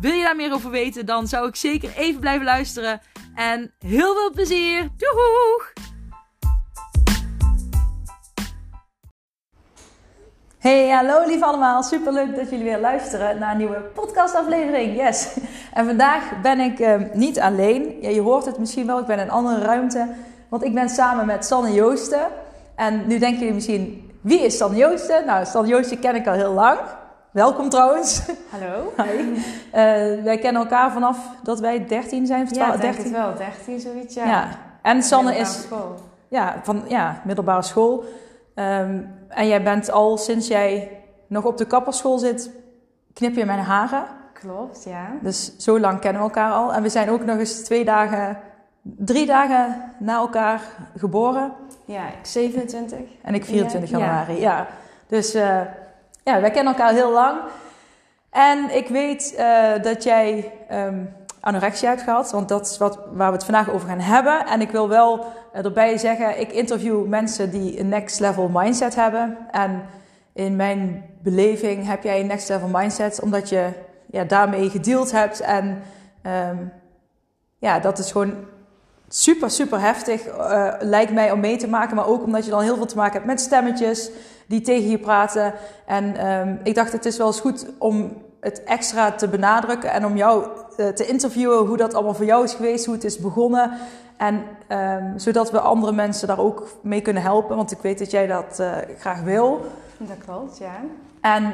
[0.00, 3.00] Wil je daar meer over weten, dan zou ik zeker even blijven luisteren.
[3.34, 4.88] En heel veel plezier!
[4.96, 5.72] Doeg!
[10.58, 11.82] Hey, hallo lief allemaal.
[11.82, 14.96] Super leuk dat jullie weer luisteren naar een nieuwe podcastaflevering.
[14.96, 15.36] Yes.
[15.72, 17.96] En vandaag ben ik uh, niet alleen.
[18.00, 20.08] Ja, je hoort het misschien wel, ik ben in een andere ruimte.
[20.48, 22.26] Want ik ben samen met Sanne Joosten.
[22.76, 25.26] En nu denken jullie misschien, wie is Sanne Joosten?
[25.26, 26.78] Nou, Sanne Joosten ken ik al heel lang.
[27.34, 28.22] Welkom trouwens.
[28.50, 28.92] Hallo.
[29.02, 29.18] Hi.
[29.18, 29.42] Uh,
[30.24, 32.46] wij kennen elkaar vanaf dat wij 13 zijn.
[32.50, 33.12] Ja, 12, 13.
[33.12, 33.34] wel.
[33.36, 34.24] 13 zoiets, ja.
[34.24, 34.48] ja.
[34.82, 35.62] En Sanne is...
[35.62, 35.94] School.
[36.28, 38.04] Ja, van ja, middelbare school.
[38.54, 42.50] Um, en jij bent al sinds jij nog op de kapperschool zit,
[43.12, 44.04] knip je mijn haren.
[44.32, 45.06] Klopt, ja.
[45.22, 46.74] Dus zo lang kennen we elkaar al.
[46.74, 48.38] En we zijn ook nog eens twee dagen,
[48.82, 50.60] drie dagen na elkaar
[50.96, 51.52] geboren.
[51.84, 52.98] Ja, ik 27.
[53.22, 53.98] En ik 24 ja.
[53.98, 54.66] januari, ja.
[55.06, 55.34] Dus...
[55.34, 55.60] Uh,
[56.24, 57.40] ja, wij kennen elkaar heel lang.
[58.30, 63.28] En ik weet uh, dat jij um, anorexia hebt gehad, want dat is wat, waar
[63.28, 64.46] we het vandaag over gaan hebben.
[64.46, 65.18] En ik wil wel
[65.54, 69.38] uh, erbij zeggen, ik interview mensen die een next level mindset hebben.
[69.50, 69.82] En
[70.32, 73.68] in mijn beleving heb jij een next level mindset, omdat je
[74.06, 75.40] ja, daarmee gedeeld hebt.
[75.40, 75.82] En
[76.50, 76.72] um,
[77.58, 78.34] ja, dat is gewoon
[79.14, 81.96] super, super heftig, uh, lijkt mij om mee te maken.
[81.96, 84.10] Maar ook omdat je dan heel veel te maken hebt met stemmetjes
[84.46, 85.54] die tegen je praten.
[85.86, 90.06] En um, ik dacht, het is wel eens goed om het extra te benadrukken en
[90.06, 93.18] om jou uh, te interviewen hoe dat allemaal voor jou is geweest, hoe het is
[93.18, 93.72] begonnen.
[94.16, 98.10] En um, zodat we andere mensen daar ook mee kunnen helpen, want ik weet dat
[98.10, 99.66] jij dat uh, graag wil.
[99.98, 100.74] Dat klopt, ja.
[101.20, 101.52] En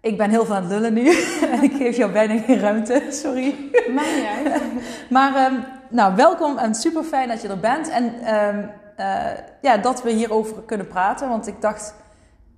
[0.00, 1.08] ik ben heel veel aan het lullen nu
[1.52, 3.54] en ik geef jou bijna geen ruimte, sorry.
[3.94, 4.62] Maar niet uit.
[5.08, 7.88] maar um, nou, welkom en super fijn dat je er bent.
[7.88, 9.26] En um, uh,
[9.60, 11.94] ja, dat we hierover kunnen praten, want ik dacht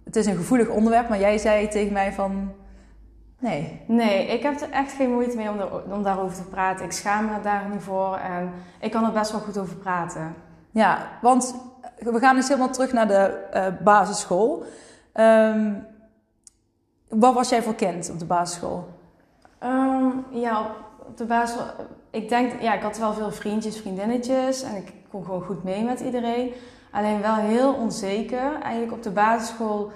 [0.04, 2.52] het is een gevoelig onderwerp, maar jij zei tegen mij van.
[3.38, 3.82] Nee.
[3.86, 6.84] Nee, ik heb er echt geen moeite mee om, er, om daarover te praten.
[6.84, 10.34] Ik schaam me daar niet voor en ik kan er best wel goed over praten.
[10.70, 11.54] Ja, want
[11.98, 14.64] we gaan dus helemaal terug naar de uh, basisschool.
[15.14, 15.86] Um,
[17.08, 18.88] wat was jij voor kind op de basisschool?
[19.62, 20.66] Um, ja,
[21.06, 21.66] op de basisschool.
[22.12, 25.84] Ik denk, ja, ik had wel veel vriendjes, vriendinnetjes en ik kon gewoon goed mee
[25.84, 26.52] met iedereen.
[26.90, 28.60] Alleen wel heel onzeker.
[28.62, 29.90] Eigenlijk op de basisschool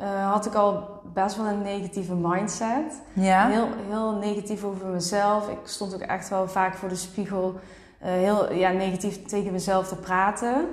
[0.00, 3.02] uh, had ik al best wel een negatieve mindset.
[3.12, 3.48] Ja.
[3.48, 5.48] Heel, heel negatief over mezelf.
[5.48, 7.54] Ik stond ook echt wel vaak voor de spiegel
[8.02, 10.66] uh, heel ja, negatief tegen mezelf te praten.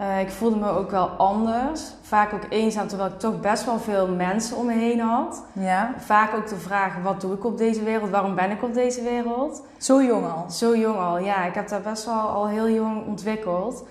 [0.00, 1.92] Uh, ik voelde me ook wel anders.
[2.02, 5.44] Vaak ook eenzaam, terwijl ik toch best wel veel mensen om me heen had.
[5.52, 5.94] Ja.
[5.98, 8.10] Vaak ook de vraag, wat doe ik op deze wereld?
[8.10, 9.62] Waarom ben ik op deze wereld?
[9.78, 10.50] Zo jong al?
[10.50, 11.44] Zo jong al, ja.
[11.44, 13.84] Ik heb dat best wel al heel jong ontwikkeld.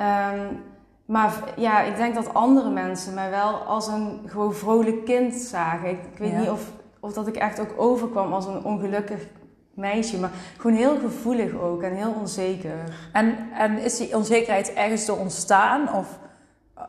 [0.00, 0.62] Um,
[1.04, 5.88] maar ja, ik denk dat andere mensen mij wel als een gewoon vrolijk kind zagen.
[5.88, 6.38] Ik, ik weet ja.
[6.38, 6.70] niet of,
[7.00, 9.26] of dat ik echt ook overkwam als een ongelukkig
[9.74, 12.78] meisje, maar gewoon heel gevoelig ook en heel onzeker.
[13.12, 15.94] En, en is die onzekerheid ergens door ontstaan?
[15.94, 16.18] Of
[16.78, 16.82] uh,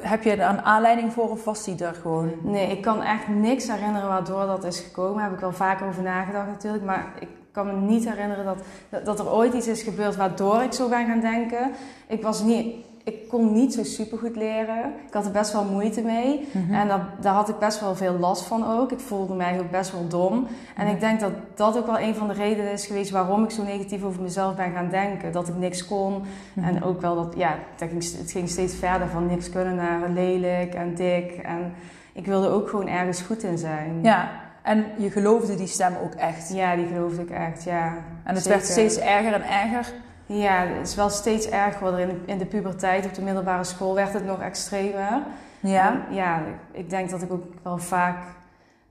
[0.00, 2.32] heb je er een aanleiding voor of was die er gewoon?
[2.42, 5.14] Nee, ik kan echt niks herinneren waardoor dat is gekomen.
[5.14, 8.58] Daar heb ik wel vaker over nagedacht natuurlijk, maar ik kan me niet herinneren dat,
[8.88, 11.70] dat, dat er ooit iets is gebeurd waardoor ik zo ben gaan denken.
[12.06, 14.92] Ik was niet ik kon niet zo super goed leren.
[15.06, 16.48] Ik had er best wel moeite mee.
[16.52, 16.74] Mm -hmm.
[16.74, 18.92] En dat, daar had ik best wel veel last van ook.
[18.92, 20.32] Ik voelde mij ook best wel dom.
[20.32, 20.46] En mm
[20.76, 20.88] -hmm.
[20.88, 23.62] ik denk dat dat ook wel een van de redenen is geweest waarom ik zo
[23.62, 25.32] negatief over mezelf ben gaan denken.
[25.32, 26.12] Dat ik niks kon.
[26.12, 26.22] Mm
[26.54, 26.64] -hmm.
[26.64, 30.10] En ook wel dat, ja, dat ging, het ging steeds verder van niks kunnen naar
[30.10, 31.30] lelijk en dik.
[31.32, 31.72] En
[32.12, 33.98] ik wilde ook gewoon ergens goed in zijn.
[34.02, 34.30] Ja,
[34.62, 36.54] en je geloofde die stem ook echt?
[36.54, 37.94] Ja, die geloofde ik echt, ja.
[38.24, 38.58] En het Zeker.
[38.58, 39.92] werd steeds erger en erger?
[40.26, 42.00] Ja, het is wel steeds erger geworden.
[42.00, 45.22] In de, in de puberteit, op de middelbare school, werd het nog extremer.
[45.60, 45.90] Ja?
[45.90, 46.42] En ja,
[46.72, 48.16] ik denk dat ik ook wel vaak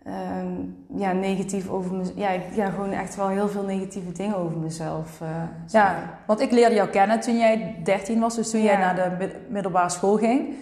[0.07, 2.17] um, ja, negatief over mezelf...
[2.17, 5.27] Ja, ja, gewoon echt wel heel veel negatieve dingen over mezelf uh,
[5.67, 5.95] Ja,
[6.25, 8.35] want ik leerde jou kennen toen jij 13 was.
[8.35, 8.65] Dus toen ja.
[8.65, 10.55] jij naar de middelbare school ging.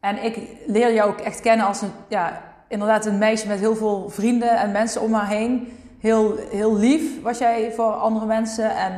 [0.00, 1.90] En ik leerde jou ook echt kennen als een...
[2.08, 5.72] Ja, inderdaad een meisje met heel veel vrienden en mensen om haar heen.
[6.00, 8.92] Heel, heel lief was jij voor andere mensen en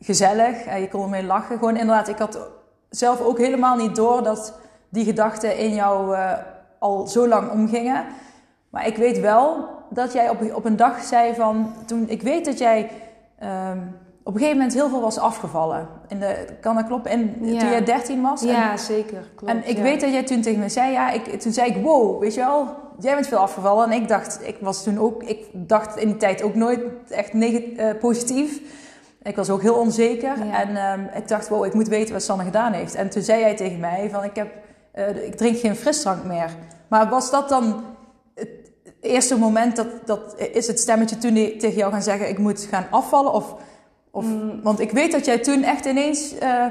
[0.00, 1.58] gezellig en je kon ermee lachen.
[1.58, 2.38] Gewoon inderdaad, ik had
[2.90, 4.58] zelf ook helemaal niet door dat
[4.88, 6.32] die gedachten in jou uh,
[6.78, 8.04] al zo lang omgingen.
[8.70, 12.44] Maar ik weet wel dat jij op, op een dag zei van, toen ik weet
[12.44, 12.90] dat jij
[13.42, 15.88] um, op een gegeven moment heel veel was afgevallen.
[16.08, 17.10] In de, kan dat kloppen?
[17.10, 17.58] En, Ja.
[17.58, 18.42] Toen jij 13 was?
[18.42, 19.30] En- Ja, zeker.
[19.34, 19.82] Klopt, en ik ja.
[19.82, 22.40] weet dat jij toen tegen me zei, ja, ik, toen zei ik, wow, weet je
[22.40, 22.66] wel,
[22.98, 23.90] jij bent veel afgevallen.
[23.90, 27.30] En ik dacht, ik was toen ook, ik dacht in die tijd ook nooit echt
[27.32, 28.60] eh, positief.
[29.28, 30.46] Ik was ook heel onzeker.
[30.46, 30.64] Ja.
[30.64, 32.94] En ehm, ik dacht, wow, ik moet weten wat Sanne gedaan heeft.
[32.94, 34.48] En toen zei jij tegen mij van, ik, heb,
[34.92, 36.50] eh, ik drink geen frisdrank meer.
[36.88, 37.84] Maar was dat dan
[38.34, 38.48] het
[39.00, 42.66] eerste moment dat, dat is het stemmetje toen die tegen jou gaan zeggen, ik moet
[42.70, 43.32] gaan afvallen?
[43.32, 43.54] Of,
[44.10, 44.62] of, Mm.
[44.62, 46.38] Want ik weet dat jij toen echt ineens...
[46.38, 46.66] eh,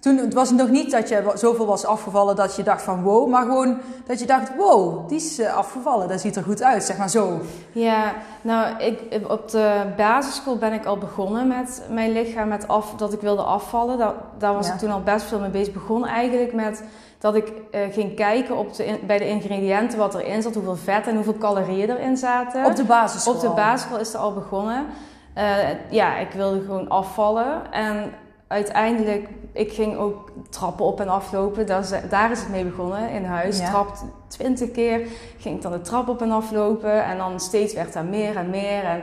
[0.00, 3.28] toen het was nog niet dat je zoveel was afgevallen dat je dacht van wow,
[3.28, 6.82] maar gewoon dat je dacht wow, die is eh, afgevallen, dat ziet er goed uit,
[6.84, 7.40] zeg maar zo.
[7.72, 8.12] Ja,
[8.42, 13.12] nou, ik, op de basisschool ben ik al begonnen met mijn lichaam, met af, dat
[13.12, 13.98] ik wilde afvallen.
[13.98, 14.72] Daar, daar was Ja.
[14.72, 15.72] ik toen al best veel mee bezig.
[15.72, 16.84] Begon eigenlijk met
[17.18, 21.06] dat ik eh, ging kijken op de, bij de ingrediënten wat erin zat, hoeveel vet
[21.06, 22.64] en hoeveel calorieën erin zaten.
[22.64, 23.34] Op de basisschool.
[23.34, 24.86] Op de basisschool is er al begonnen.
[25.34, 25.56] Eh,
[25.90, 27.72] ja, ik wilde gewoon afvallen.
[27.72, 28.12] En
[28.48, 31.66] uiteindelijk, ik ging ook trappen op en aflopen.
[31.66, 33.58] Daar is, daar is het mee begonnen in huis.
[33.58, 33.70] Ja.
[33.70, 35.06] Trapt twintig keer.
[35.38, 37.04] Ging ik dan de trap op en aflopen.
[37.04, 38.84] En dan steeds werd daar meer en meer.
[38.84, 39.02] En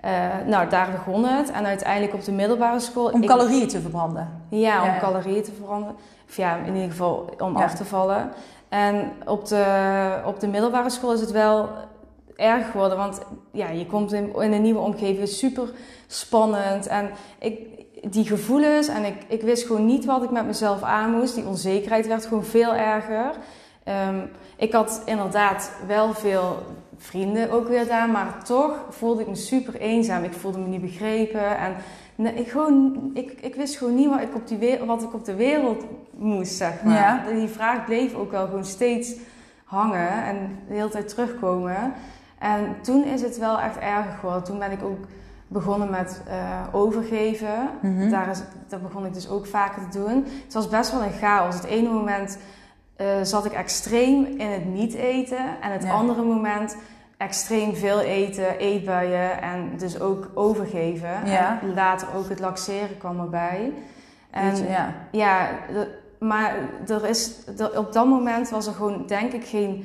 [0.00, 1.50] eh, nou, daar begon het.
[1.50, 3.06] En uiteindelijk op de middelbare school...
[3.10, 4.42] Om ik- calorieën te verbranden.
[4.48, 5.96] ja, om Ja, calorieën te veranderen.
[6.28, 7.64] Of ja, in ieder geval om Ja.
[7.64, 8.30] af te vallen.
[8.68, 9.64] En op de,
[10.24, 11.68] op de middelbare school is het wel
[12.36, 12.96] erg geworden.
[12.98, 13.20] Want
[13.52, 15.28] ja, je komt in, in een nieuwe omgeving.
[15.28, 15.68] Super
[16.06, 16.86] spannend.
[16.86, 17.58] En ik,
[18.02, 18.88] die gevoelens.
[18.88, 21.34] En ik, ik wist gewoon niet wat ik met mezelf aan moest.
[21.34, 23.30] Die onzekerheid werd gewoon veel erger.
[23.84, 24.20] Ehm,
[24.56, 26.62] ik had inderdaad wel veel
[26.96, 28.08] vrienden ook weer daar.
[28.08, 30.24] Maar toch voelde ik me super eenzaam.
[30.24, 31.58] Ik voelde me niet begrepen.
[31.58, 31.76] En
[32.16, 35.24] Nee, ik, gewoon, ik, ik wist gewoon niet wat ik, op die wat ik op
[35.24, 36.94] de wereld moest, zeg maar.
[36.94, 37.24] Ja.
[37.32, 39.14] Die vraag bleef ook wel gewoon steeds
[39.64, 41.92] hangen en de hele tijd terugkomen.
[42.38, 44.44] En toen is het wel echt erger geworden.
[44.44, 45.04] Toen ben ik ook
[45.48, 47.68] begonnen met eh, overgeven.
[47.82, 48.10] Mhm.
[48.10, 50.26] Daar, is, dat begon ik dus ook vaker te doen.
[50.44, 51.54] Het was best wel een chaos.
[51.54, 52.38] Het ene moment
[52.96, 55.38] eh, zat ik extreem in het niet eten.
[55.60, 55.90] En het Ja.
[55.92, 56.76] andere moment
[57.16, 61.08] extreem veel eten, eetbuien en dus ook overgeven.
[61.24, 61.58] Ja.
[61.62, 63.72] En later ook het laxeren kwam erbij.
[64.30, 64.92] En je, ja.
[65.10, 66.54] ja, de- maar
[66.88, 69.84] er is, er, op dat moment was er gewoon, denk ik, geen,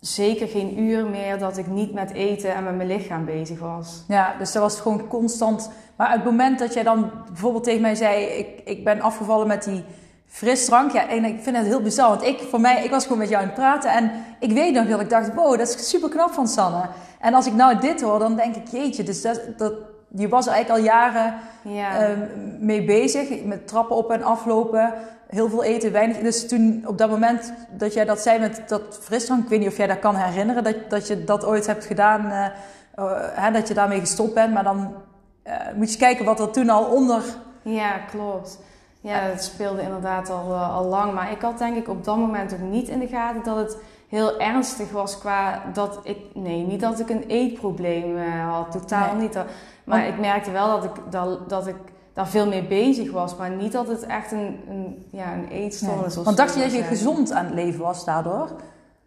[0.00, 4.04] zeker geen uur meer dat ik niet met eten en met mijn lichaam bezig was.
[4.08, 5.70] ja, dus dat was gewoon constant.
[5.96, 9.64] Maar het moment dat jij dan bijvoorbeeld tegen mij zei, ik, ik ben afgevallen met
[9.64, 9.84] die
[10.26, 10.92] frisdrank.
[10.92, 13.28] Ja, en ik vind het heel bizar, want ik, voor mij, ik was gewoon met
[13.28, 13.90] jou aan het praten.
[13.90, 14.10] En
[14.40, 16.88] ik weet nog dat ik dacht, wow, dat is super knap van Sanne.
[17.20, 19.72] En als ik nou dit hoor, dan denk ik, jeetje, dus dat, dat,
[20.08, 22.18] je was er eigenlijk al jaren Ja, ehm,
[22.58, 23.44] mee bezig.
[23.44, 24.92] Met trappen op en aflopen.
[25.28, 26.18] Heel veel eten, weinig.
[26.18, 29.42] Dus toen op dat moment dat jij dat zei met dat frisdrank.
[29.42, 30.64] Ik weet niet of jij dat kan herinneren.
[30.64, 32.30] Dat, dat je dat ooit hebt gedaan.
[32.30, 32.44] eh,
[32.94, 34.52] eh, hè, dat je daarmee gestopt bent.
[34.54, 34.94] Maar dan
[35.42, 37.22] eh, moet je kijken wat er toen al onder...
[37.62, 38.58] ja, klopt.
[39.00, 41.12] Ja, het speelde inderdaad al, al lang.
[41.12, 43.76] Maar ik had denk ik op dat moment ook niet in de gaten dat het
[44.08, 46.16] heel ernstig was qua dat ik...
[46.34, 48.72] Nee, niet dat ik een eetprobleem eh, had.
[48.72, 49.22] Totaal Nee.
[49.22, 49.32] niet.
[49.32, 49.46] Dat-
[49.84, 51.76] maar Want- ik merkte wel dat ik, dat, dat ik
[52.12, 53.36] daar veel mee bezig was.
[53.36, 56.24] Maar niet dat het echt een, een, ja, een eetstoornis was.
[56.24, 58.50] Want dacht je dat je gezond aan het leven was daardoor?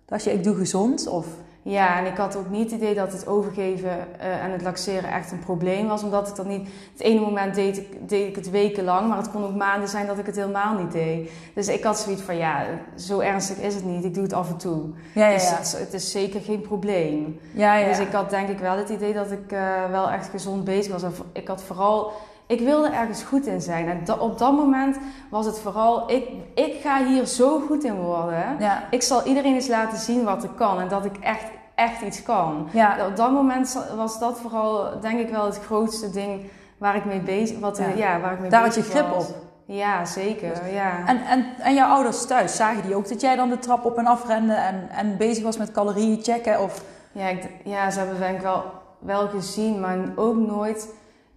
[0.05, 1.07] Dacht je, ik doe gezond?
[1.07, 1.25] Of...
[1.63, 5.11] Ja, en ik had ook niet het idee dat het overgeven eh, en het laxeren
[5.11, 6.03] echt een probleem was.
[6.03, 6.67] Omdat ik dat niet...
[6.91, 10.07] Het ene moment deed ik, deed ik het wekenlang, maar het kon ook maanden zijn
[10.07, 11.31] dat ik het helemaal niet deed.
[11.53, 12.63] Dus ik had zoiets van, ja,
[12.95, 14.03] zo ernstig is het niet.
[14.03, 14.81] Ik doe het af en toe.
[15.13, 15.55] Ja, ja, Dus ja.
[15.55, 17.39] het, is- het is zeker geen probleem.
[17.51, 17.87] ja, ja.
[17.87, 19.59] Dus ik had denk ik wel het idee dat ik eh,
[19.91, 21.03] wel echt gezond bezig was.
[21.33, 22.11] Ik had vooral...
[22.47, 23.89] Ik wilde ergens goed in zijn.
[23.89, 24.97] En da- op dat moment
[25.29, 26.11] was het vooral...
[26.11, 28.55] Ik, ik ga hier zo goed in worden.
[28.59, 28.83] ja.
[28.89, 30.79] Ik zal iedereen eens laten zien wat ik kan.
[30.79, 31.43] En dat ik echt,
[31.81, 32.67] echt iets kan.
[32.71, 33.05] Ja.
[33.07, 36.41] Op dat moment was dat vooral, denk ik wel, het grootste ding
[36.77, 37.77] waar ik mee bezig was.
[37.77, 37.87] Ja.
[37.95, 38.19] Ja.
[38.19, 39.27] waar ik mee Daar had je bezig grip was.
[39.29, 39.35] op.
[39.65, 40.73] Ja, zeker.
[40.73, 41.07] Ja.
[41.07, 43.97] En, en, en jouw ouders thuis, zagen die ook dat jij dan de trap op
[43.97, 46.61] en af rende en, en bezig was met calorieën checken?
[46.61, 46.83] Of...
[47.11, 48.63] Ja, ik, ja, ze hebben denk ik wel,
[48.99, 50.93] wel gezien, maar ook nooit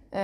[0.09, 0.21] eh,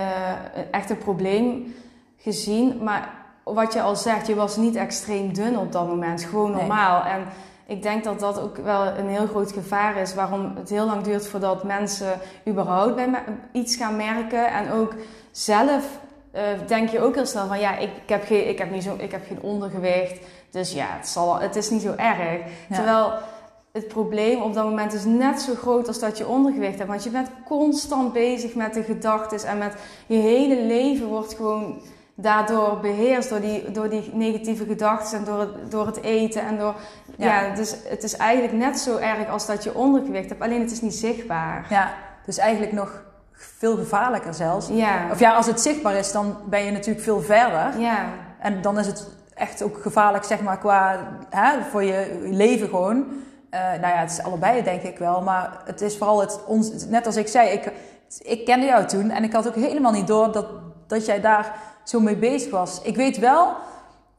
[0.71, 1.73] echt een probleem
[2.17, 2.79] gezien.
[2.83, 3.09] Maar
[3.43, 6.23] wat je al zegt, je was niet extreem dun op dat moment.
[6.23, 6.59] Gewoon Nee.
[6.59, 7.03] normaal.
[7.03, 7.25] En
[7.71, 10.13] ik denk dat dat ook wel een heel groot gevaar is.
[10.13, 14.51] Waarom het heel lang duurt voordat mensen überhaupt bij iets gaan merken.
[14.51, 14.93] En ook
[15.31, 15.99] zelf
[16.31, 17.59] eh, denk je ook heel snel van...
[17.59, 20.19] Ja, ik, ik, heb, geen, ik, heb, niet zo, ik heb geen ondergewicht.
[20.49, 22.39] Dus ja, het, zal, het is niet zo erg.
[22.69, 22.75] Ja.
[22.75, 23.13] Terwijl
[23.71, 26.89] het probleem op dat moment is net zo groot als dat je ondergewicht hebt.
[26.89, 29.73] Want je bent constant bezig met de gedachten en met
[30.05, 31.81] je hele leven wordt gewoon
[32.21, 36.57] daardoor beheerst door die, door die negatieve gedachten en door het, door het eten en
[36.57, 36.75] door
[37.17, 37.41] Ja.
[37.41, 37.55] ja.
[37.55, 40.81] dus het is eigenlijk net zo erg als dat je ondergewicht hebt, alleen het is
[40.81, 41.65] niet zichtbaar.
[41.69, 41.93] Ja,
[42.25, 43.01] dus eigenlijk nog
[43.33, 44.67] veel gevaarlijker zelfs.
[44.67, 45.07] Ja.
[45.11, 47.79] Of ja, als het zichtbaar is, dan ben je natuurlijk veel verder.
[47.79, 48.05] Ja.
[48.39, 53.05] En dan is het echt ook gevaarlijk, zeg maar, qua hè, voor je leven gewoon.
[53.49, 55.21] Eh, nou ja, het is allebei denk ik wel.
[55.21, 57.71] Maar het is vooral het, ons, net als ik zei, ik,
[58.19, 59.09] ik kende jou toen.
[59.09, 60.47] En ik had ook helemaal niet door dat,
[60.87, 62.81] dat jij daar zo mee bezig was.
[62.81, 63.53] Ik weet wel,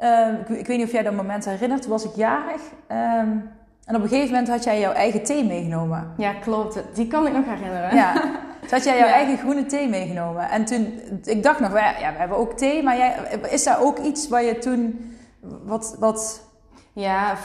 [0.00, 1.82] uh, ik, ik, weet niet of jij dat moment herinnert.
[1.82, 2.60] Toen was ik jarig.
[2.88, 3.50] Um,
[3.84, 6.14] en op een gegeven moment had jij jouw eigen thee meegenomen.
[6.16, 6.82] Ja, klopt.
[6.94, 7.94] Die kan ik nog herinneren.
[7.94, 8.12] Ja.
[8.60, 9.12] Toen had jij jouw ja.
[9.12, 10.50] eigen groene thee meegenomen.
[10.50, 12.82] En toen, ik dacht nog, ja, we hebben ook thee.
[12.82, 13.16] Maar jij,
[13.50, 15.96] is daar ook iets waar je toen, wat...
[15.98, 16.50] wat
[16.94, 17.36] ja,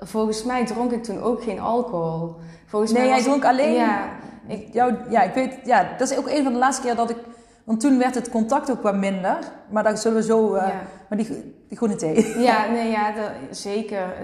[0.00, 2.36] volgens mij dronk ik toen ook geen alcohol.
[2.66, 3.72] Volgens nee, mij jij dronk alleen...
[3.72, 4.08] Ja,
[4.46, 5.58] ik, jou, ja, ik weet...
[5.64, 7.16] Ja, dat is ook een van de laatste keer dat ik...
[7.64, 9.38] Want toen werd het contact ook wat minder.
[9.68, 10.54] Maar daar zullen we zo...
[10.54, 10.80] Uh, Ja.
[11.08, 12.34] Maar die, die groene thee.
[12.48, 14.14] Ja, nee, ja, dat, zeker.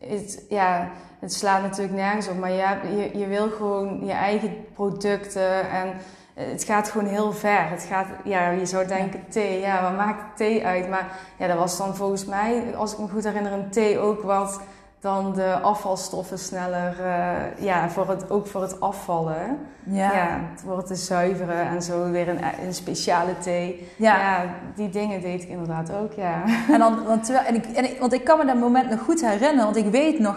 [0.00, 2.38] Het, ja, het slaat natuurlijk nergens op.
[2.38, 5.88] Maar ja, je, je wil gewoon je eigen producten en
[6.34, 7.68] het gaat gewoon heel ver.
[7.68, 10.88] Het gaat, ja, je zou denken thee, ja, wat maakt thee uit?
[10.88, 11.06] Maar
[11.38, 14.60] ja, dat was dan volgens mij, als ik me goed herinner, een thee ook wat
[15.04, 19.58] dan de afvalstoffen sneller, uh, ja, voor het, ook voor het afvallen.
[19.82, 20.12] Ja.
[20.12, 23.88] ja voor het te zuiveren en zo weer een, een speciale thee.
[23.96, 24.16] Ja.
[24.16, 24.44] ja.
[24.74, 26.42] die dingen deed ik inderdaad ook, ja.
[26.72, 29.00] En dan, want, terwijl, en ik, en ik, want ik kan me dat moment nog
[29.00, 30.36] goed herinneren, want ik weet nog,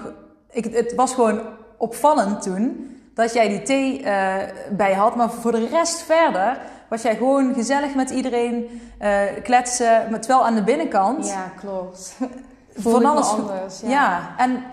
[0.51, 1.41] ik, het was gewoon
[1.77, 4.36] opvallend toen dat jij die thee uh,
[4.71, 6.59] bij had, maar voor de rest verder
[6.89, 11.27] was jij gewoon gezellig met iedereen uh, kletsen, maar terwijl aan de binnenkant.
[11.27, 12.17] Ja, klopt
[12.77, 13.81] van alles anders.
[13.81, 14.36] Ja, ja.
[14.38, 14.63] En,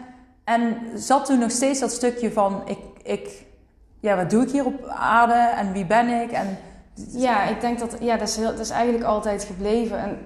[0.45, 3.45] en zat toen nog steeds dat stukje van ik, ik,
[4.01, 6.31] ja, wat doe ik hier op aarde en wie ben ik?
[6.31, 6.59] En,
[7.11, 9.99] ja, ik denk dat ja, dat is, heel, dat is eigenlijk altijd gebleven.
[9.99, 10.19] En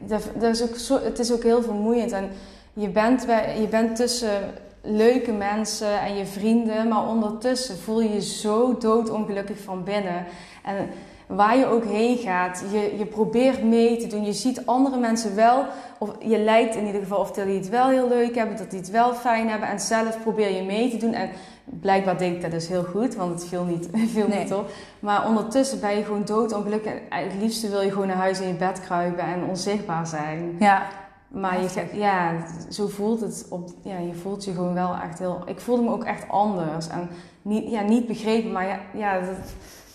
[0.00, 2.12] dat, dat is ook zo, het is ook heel vermoeiend.
[2.12, 2.30] En
[2.72, 4.40] je bent, bij, je bent tussen
[4.80, 10.24] leuke mensen en je vrienden, maar ondertussen voel je je zo doodongelukkig van binnen.
[10.64, 10.88] En
[11.36, 14.24] waar je ook heen gaat, je, je probeert mee te doen.
[14.24, 15.64] Je ziet andere mensen wel,
[15.98, 18.78] of je lijkt in ieder geval of die het wel heel leuk hebben, dat die
[18.78, 19.68] het wel fijn hebben.
[19.68, 21.12] En zelf probeer je mee te doen.
[21.12, 21.30] En
[21.64, 24.38] blijkbaar deed ik dat dus heel goed, want het viel niet, viel Nee.
[24.42, 24.70] niet op.
[25.00, 26.92] Maar ondertussen ben je gewoon doodongelukkig.
[27.08, 30.56] En het liefste wil je gewoon naar huis in je bed kruipen en onzichtbaar zijn.
[30.58, 30.82] ja,
[31.28, 32.32] Maar je, ja,
[32.70, 33.46] zo voelt het.
[33.50, 35.42] Op, ja, je voelt je gewoon wel echt heel.
[35.46, 36.88] Ik voelde me ook echt anders.
[36.88, 37.08] En
[37.42, 39.36] niet, ja, niet begrepen, maar ja, ja, dat,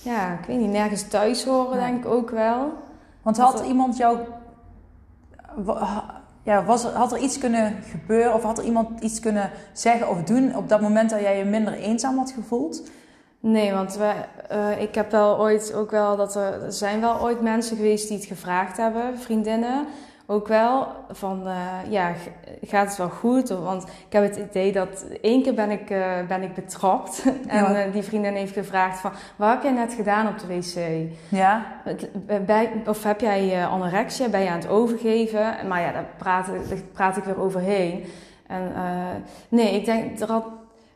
[0.08, 2.74] ja, ik weet niet, nergens thuis horen, denk ik ook wel.
[3.22, 4.18] want had er- iemand jou,
[6.44, 10.10] ja, was er, had er iets kunnen gebeuren of had er iemand iets kunnen zeggen
[10.10, 12.90] of doen op dat moment dat jij je minder eenzaam had gevoeld?
[13.40, 14.14] Nee, want we,
[14.50, 18.08] eh, ik heb wel ooit ook wel dat er, er zijn wel ooit mensen geweest
[18.08, 19.86] die het gevraagd hebben, vriendinnen.
[20.30, 22.14] Ook wel van eh, ja,
[22.66, 23.50] gaat het wel goed?
[23.50, 27.24] Want ik heb het idee dat één keer ben ik, eh, ben ik betrapt.
[27.48, 27.76] en Ja.
[27.76, 31.10] eh, die vriendin heeft gevraagd van wat heb jij net gedaan op de wc?
[31.30, 31.66] Ja,
[32.46, 34.30] Bij, of heb jij anorexia?
[34.30, 35.56] Ben je aan het overgeven?
[35.68, 38.06] Maar ja, daar praat, daar praat ik weer overheen.
[38.48, 38.72] En
[39.50, 40.46] nee, ik denk dat maakt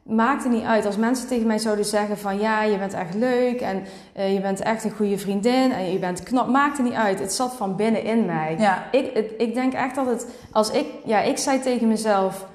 [0.08, 0.86] het niet uit.
[0.86, 4.42] Als mensen tegen mij zouden zeggen van ja, je bent echt leuk en eh, je
[4.42, 7.20] bent echt een goede vriendin en je bent knap, maakt het niet uit.
[7.20, 8.56] Het zat van binnen in mij.
[8.60, 12.46] ja, Ik, het- ik denk echt dat het, als ik, ja, ik zei tegen mezelf,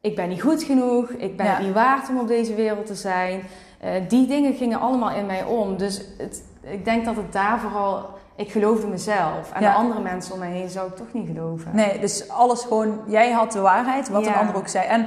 [0.00, 1.58] ik ben niet goed genoeg, ik ben Ja.
[1.58, 3.42] niet waard om op deze wereld te zijn.
[3.80, 5.76] Eh, die dingen gingen allemaal in mij om.
[5.76, 9.52] Dus het, ik denk dat het daar vooral, ik geloofde mezelf.
[9.52, 9.70] En Ja.
[9.70, 11.70] de andere mensen om mij heen zou ik toch niet geloven.
[11.74, 14.38] nee, dus alles gewoon, jij had de waarheid, wat een Ja.
[14.38, 14.86] ander ook zei.
[14.86, 15.06] En,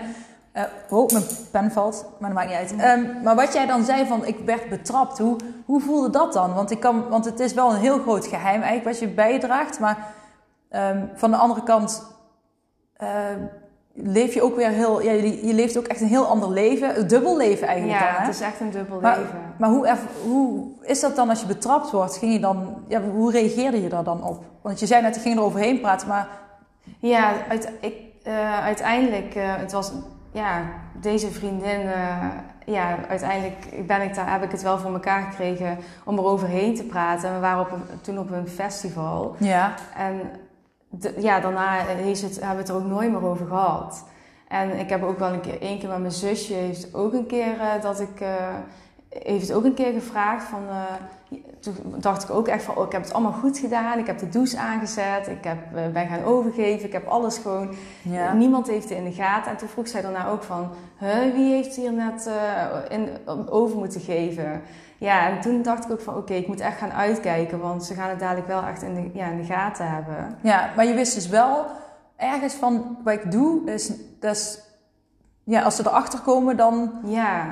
[0.89, 2.75] oh, mijn pen valt, maar dat maakt niet uit.
[2.75, 5.36] Ehm, maar wat jij dan zei van, ik werd betrapt, hoe,
[5.66, 6.54] hoe voelde dat dan?
[6.54, 9.80] Want, ik kan, want het is wel een heel groot geheim eigenlijk wat je bijdraagt,
[9.80, 9.98] maar
[10.70, 12.04] ehm, van de andere kant
[12.98, 13.39] ehm,
[13.94, 17.00] leef je ook weer heel, ja, je, je leeft ook echt een heel ander leven,
[17.00, 18.25] een dubbel leven eigenlijk Ja, dan, hè?
[18.25, 19.39] het is echt een dubbel Maar- leven.
[19.58, 22.18] Maar hoe, hoe is dat dan als je betrapt wordt?
[22.18, 24.44] Ging je dan, ja, hoe reageerde je daar dan op?
[24.62, 26.28] Want je zei net, ik ging er overheen praten, maar
[27.00, 29.92] Ja, uit, ik, eh, uiteindelijk, eh, het was,
[30.31, 30.62] ja,
[30.93, 32.25] deze vriendin, eh,
[32.65, 36.75] ja, uiteindelijk ben ik daar, heb ik het wel voor elkaar gekregen om er overheen
[36.75, 37.33] te praten.
[37.33, 40.21] We waren op een, toen op een festival ja, en
[40.89, 44.03] de- ja, daarna heeft het, hebben we het er ook nooit meer over gehad.
[44.48, 47.25] En ik heb ook wel een keer, één keer met mijn zusje, heeft ook een
[47.27, 48.29] keer eh, dat ik, eh,
[49.10, 52.86] heeft het ook een keer gevraagd van, eh, toen dacht ik ook echt van, oh,
[52.86, 54.00] ik heb het allemaal goed gedaan.
[54.00, 57.75] Ik heb de douche aangezet, ik heb, eh, ben gaan overgeven, ik heb alles gewoon
[58.01, 58.34] ja.
[58.34, 59.51] Niemand heeft het in de gaten.
[59.51, 60.70] En toen vroeg zij daarna ook van...
[60.98, 63.10] Huh, wie heeft hier net eh, in,
[63.50, 64.62] over moeten geven?
[64.98, 66.16] Ja, en toen dacht ik ook van...
[66.16, 67.60] Oké, ik moet echt gaan uitkijken.
[67.60, 70.38] Want ze gaan het dadelijk wel echt in de, ja, in de gaten hebben.
[70.42, 71.66] ja, maar je wist dus wel
[72.16, 74.60] ergens van wat ik doe, is, dat is,
[75.50, 77.46] ja, als ze erachter komen, dan Ja,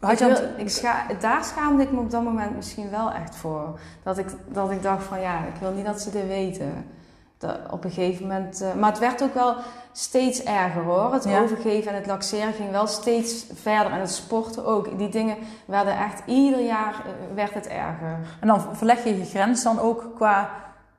[0.00, 3.36] had je wil- ik scha daar schaamde ik me op dat moment misschien wel echt
[3.36, 3.78] voor.
[4.02, 6.86] Dat ik, dat ik dacht van ja, ik wil niet dat ze dit weten.
[7.38, 8.60] Dat op een gegeven moment...
[8.60, 9.54] eh, maar het werd ook wel
[9.92, 11.12] steeds erger hoor.
[11.12, 11.40] Het Ja.
[11.40, 13.92] overgeven en het laxeren ging wel steeds verder.
[13.92, 14.98] En het sporten ook.
[14.98, 15.36] Die dingen
[15.66, 16.22] werden echt...
[16.26, 18.18] Ieder jaar eh, werd het erger.
[18.40, 20.50] En dan verleg je je grens dan ook qua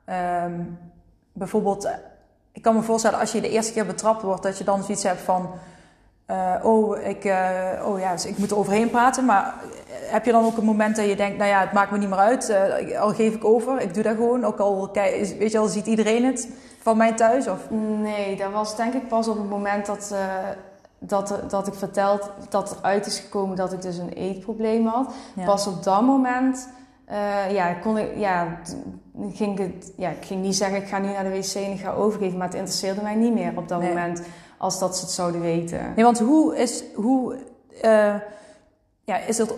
[0.04, 0.60] ehm,
[1.32, 1.84] bijvoorbeeld.
[1.84, 1.92] eh,
[2.52, 5.02] Ik kan me voorstellen als je de eerste keer betrapt wordt, dat je dan zoiets
[5.02, 5.50] hebt van.
[6.28, 9.24] Eh, oh, ik, eh, oh ja, dus ik moet er overheen praten.
[9.24, 11.90] Maar eh, heb je dan ook een moment dat je denkt, nou ja, het maakt
[11.90, 12.54] me niet meer uit.
[12.98, 14.44] al geef ik over, ik doe dat gewoon.
[14.44, 14.90] Ook al,
[15.38, 16.48] weet je al, ziet iedereen het
[16.80, 17.48] van mij thuis?
[17.48, 17.70] Of,
[18.02, 20.14] Nee, dat was denk ik pas op het moment dat,
[20.98, 25.14] dat, dat ik verteld dat eruit is gekomen dat ik dus een eetprobleem had.
[25.34, 25.44] Ja.
[25.44, 26.68] Pas op dat moment
[27.50, 28.58] ja, kon ik, ja,
[29.32, 31.80] ging het, ja, ik ging niet zeggen ik ga nu naar de wc en ik
[31.80, 33.88] ga overgeven, maar het interesseerde mij niet meer op dat Nee.
[33.88, 34.22] moment
[34.58, 35.92] als dat ze het zouden weten.
[35.96, 37.36] Nee, want hoe is, hoe,
[37.80, 38.14] eh,
[39.04, 39.54] ja, is het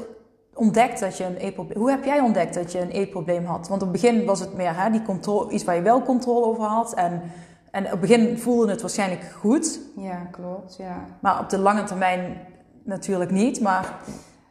[0.54, 1.78] ontdekt dat je een eetprobleem...
[1.78, 3.69] Hoe heb jij ontdekt dat je een eetprobleem had?
[3.69, 6.47] Want op het begin was het meer hè, die controle, iets waar je wel controle
[6.47, 6.95] over had.
[6.95, 7.23] En,
[7.71, 9.80] en op het begin voelde het waarschijnlijk goed.
[9.97, 11.04] Ja, klopt, ja.
[11.21, 12.38] Maar op de lange termijn
[12.85, 13.61] natuurlijk niet.
[13.61, 13.95] Maar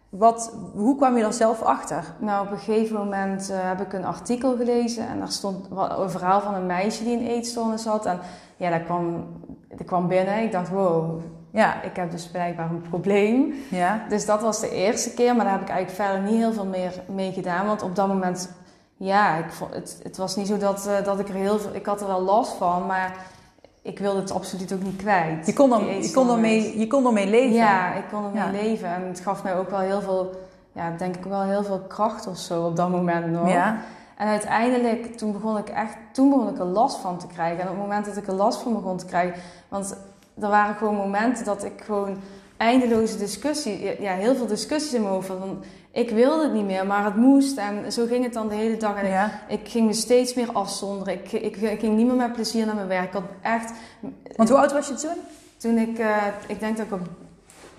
[0.10, 2.04] wat, hoe kwam je er zelf achter?
[2.20, 6.10] Nou, op een gegeven moment eh, heb ik een artikel gelezen en daar stond een
[6.10, 8.06] verhaal van een meisje die een eetstoornis had.
[8.06, 8.20] En
[8.58, 9.28] ja, dat kwam,
[9.68, 10.44] dat kwam binnen.
[10.44, 13.54] Ik dacht, wow, Ja, ik heb dus blijkbaar een probleem.
[13.70, 16.54] ja, Dus dat was de eerste keer, maar daar heb ik eigenlijk verder niet heel
[16.54, 17.66] veel meer mee gedaan.
[17.66, 18.52] Want op dat moment,
[18.98, 21.74] ja, ik vond, het, het was niet zo dat, eh, dat ik er heel veel...
[21.76, 23.16] Ik had er wel last van, maar
[23.82, 25.46] ik wilde het absoluut ook niet kwijt.
[25.46, 26.34] je kon, er, je, kon eetstoornis.
[26.34, 27.56] ermee, je kon ermee leven.
[27.56, 28.52] Ja, ik kon ermee Ja.
[28.68, 28.88] leven.
[28.90, 30.32] En het gaf mij ook wel heel veel,
[30.72, 33.50] ja, denk ik wel heel veel kracht of zo op dat moment nog.
[33.50, 33.78] Ja,
[34.18, 37.60] En uiteindelijk, toen begon ik echt, toen begon ik er last van te krijgen.
[37.60, 39.96] En op het moment dat ik er last van begon te krijgen, want
[40.42, 42.18] er waren gewoon momenten dat ik gewoon
[42.58, 45.38] eindeloze discussie, ja, heel veel discussies in mijn hoofd had.
[45.38, 47.58] Van, ik wilde het niet meer, maar het moest.
[47.58, 48.96] En zo ging het dan de hele dag.
[48.96, 49.42] En ik, ja.
[49.48, 51.14] ik ging me steeds meer afzonderen.
[51.14, 53.08] Ik, ik, ik ging niet meer met plezier naar mijn werk.
[53.08, 53.74] Ik had echt,
[54.36, 55.18] Want hoe oud was je toen?
[55.60, 56.16] toen ik, eh,
[56.48, 57.00] ik denk dat ik, op,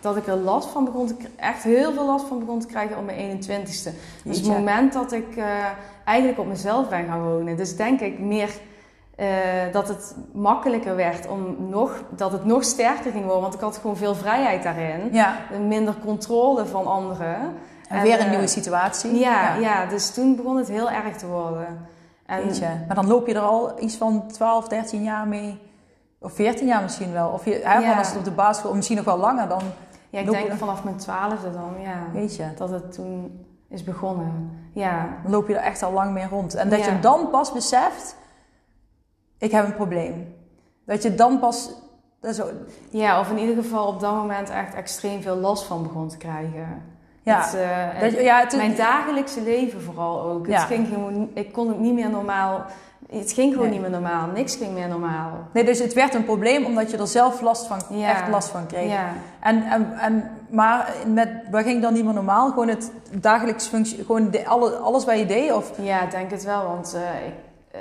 [0.00, 2.98] dat ik er last van begon te echt heel veel last van begon te krijgen
[2.98, 3.90] op mijn 21ste.
[4.24, 5.66] Dus het moment dat ik eh,
[6.04, 7.56] eigenlijk op mezelf ben gaan wonen.
[7.56, 8.50] Dus denk ik meer
[9.16, 9.28] eh,
[9.72, 13.42] dat het makkelijker werd om nog, dat het nog sterker ging worden.
[13.42, 15.08] Want ik had gewoon veel vrijheid daarin.
[15.12, 17.54] Ja, Minder controle van anderen.
[17.96, 19.14] En, weer een eh, nieuwe situatie.
[19.18, 19.86] Ja, ja.
[19.86, 21.86] dus toen begon het heel erg te worden.
[22.26, 22.68] En, Jeetje.
[22.86, 25.60] Maar dan loop je er al iets van 12, 13 jaar mee.
[26.18, 27.28] Of 14 jaar misschien wel.
[27.28, 27.98] Of je, Ja.
[27.98, 29.62] als het op de basisschool, of misschien nog wel langer dan.
[30.10, 31.96] ja, ik je denk vanaf mijn twaalfde dan, ja.
[32.12, 34.50] Weet je, Dat het toen is begonnen.
[34.74, 36.54] Ja, dan loop je er echt al lang mee rond.
[36.54, 36.92] En dat Ja.
[36.92, 38.16] je dan pas beseft,
[39.38, 40.34] ik heb een probleem.
[40.86, 41.70] Dat je dan pas,
[42.20, 42.52] dat ook-
[42.90, 46.16] Ja, of in ieder geval op dat moment echt extreem veel last van begon te
[46.16, 46.82] krijgen.
[47.22, 47.40] Ja.
[47.40, 50.46] Het, eh, Dat ja, het, mijn dagelijkse leven vooral ook.
[50.46, 50.58] Ja.
[50.58, 52.64] Het ging gewoon, ik kon het niet meer normaal.
[53.10, 53.78] Het ging gewoon Nee.
[53.78, 54.26] niet meer normaal.
[54.34, 55.30] Niks ging meer normaal.
[55.52, 58.10] nee, dus het werd een probleem omdat je er zelf last van, Ja.
[58.10, 58.90] echt last van kreeg.
[58.90, 62.48] Ja, En, en, en, maar met, wat ging dan niet meer normaal?
[62.48, 65.52] Gewoon het dagelijks functie, gewoon de, alle, alles wat je deed?
[65.52, 66.64] Of, ja, ik denk het wel.
[66.66, 67.34] Want eh, ik,
[67.70, 67.80] eh,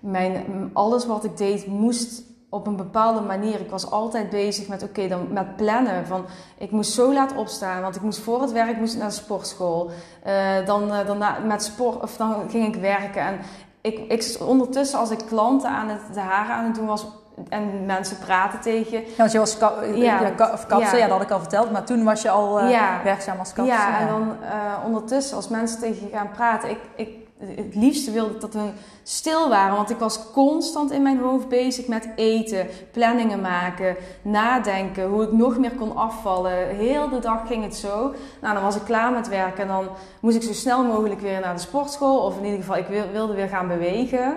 [0.00, 3.60] mijn, alles wat ik deed moest op een bepaalde manier.
[3.60, 6.06] Ik was altijd bezig met, oké, dan met plannen.
[6.06, 6.24] Van,
[6.58, 9.90] ik moest zo laat opstaan, want ik moest voor het werk moest naar de sportschool.
[10.22, 10.34] Eh,
[10.66, 13.22] dan, eh, dan na- met sport, of dan ging ik werken.
[13.22, 13.38] En
[13.80, 17.06] ik, ik, ondertussen, als ik klanten aan het, de haren aan het doen was
[17.48, 20.20] en mensen praten tegen ja, want je was ka, Ja.
[20.20, 21.04] ja, ka- of kapster, ja.
[21.04, 21.08] Ja.
[21.08, 21.70] dat had ik al verteld.
[21.72, 22.68] Maar toen was je al eh,
[23.04, 23.76] werkzaam als kapster.
[23.78, 27.08] Ja, en dan eh, ondertussen, als mensen tegen je gaan praten, ik, ik,
[27.44, 28.70] het liefste wilde ik dat we
[29.02, 35.08] stil waren, want ik was constant in mijn hoofd bezig met eten, planningen maken, nadenken,
[35.08, 36.68] hoe ik nog meer kon afvallen.
[36.76, 38.14] Heel de dag ging het zo.
[38.40, 39.88] Nou, dan was ik klaar met werken en dan
[40.20, 43.10] moest ik zo snel mogelijk weer naar de sportschool, of in ieder geval, ik wil-
[43.12, 44.34] wilde weer gaan bewegen.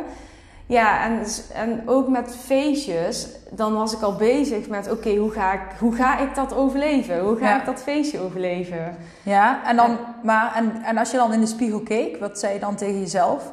[0.71, 1.19] Ja, en,
[1.53, 5.95] en ook met feestjes, dan was ik al bezig met, oké, hoe, ga ik, hoe
[5.95, 7.19] ga ik dat overleven?
[7.19, 7.59] Hoe ga Ja.
[7.59, 8.95] ik dat feestje overleven?
[9.23, 12.53] Ja, en, dan, maar, en, en als je dan in de spiegel keek, wat zei
[12.53, 13.51] je dan tegen jezelf?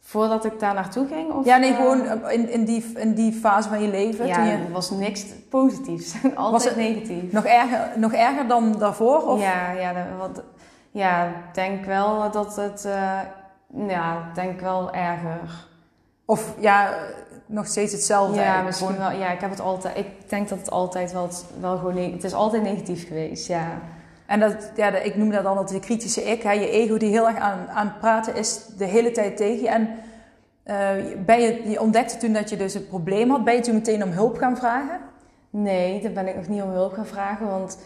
[0.00, 1.32] Voordat ik daar naartoe ging?
[1.32, 4.26] Of, Ja, nee, eh, gewoon in, in, die, in die fase van je leven.
[4.26, 6.14] Ja, toen je, was niks positiefs.
[6.24, 7.32] Altijd Was het- negatief.
[7.32, 9.22] nog, erger, nog erger dan daarvoor?
[9.22, 9.40] Of?
[9.40, 10.42] Ja, ja, want,
[10.90, 12.84] ja, ik denk wel dat het...
[12.84, 13.18] eh,
[13.88, 15.68] ja, denk wel erger.
[16.30, 16.94] Of ja,
[17.46, 18.40] nog steeds hetzelfde?
[18.40, 19.18] Ja, misschien Gewoon- wel.
[19.20, 19.96] Ja, ik heb het altijd...
[19.96, 21.28] Ik denk dat het altijd wel,
[21.60, 21.96] wel gewoon...
[21.96, 23.78] Het is altijd negatief geweest, ja.
[24.26, 26.42] En dat, ja, ik noem dat dan altijd de kritische ik.
[26.42, 26.52] Hè?
[26.52, 29.68] Je ego die heel erg aan, aan het praten is de hele tijd tegen je.
[29.68, 29.88] En
[30.62, 33.44] eh, ben je, je ontdekte toen dat je dus het probleem had.
[33.44, 35.00] Ben je toen meteen om hulp gaan vragen?
[35.50, 37.78] Nee, daar ben ik nog niet om hulp gaan vragen, want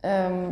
[0.00, 0.50] ehm,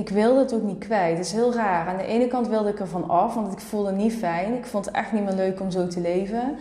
[0.00, 1.16] ik wilde het ook niet kwijt.
[1.16, 1.88] Het is heel raar.
[1.88, 4.54] Aan de ene kant wilde ik ervan af, want ik voelde niet fijn.
[4.54, 6.56] Ik vond het echt niet meer leuk om zo te leven.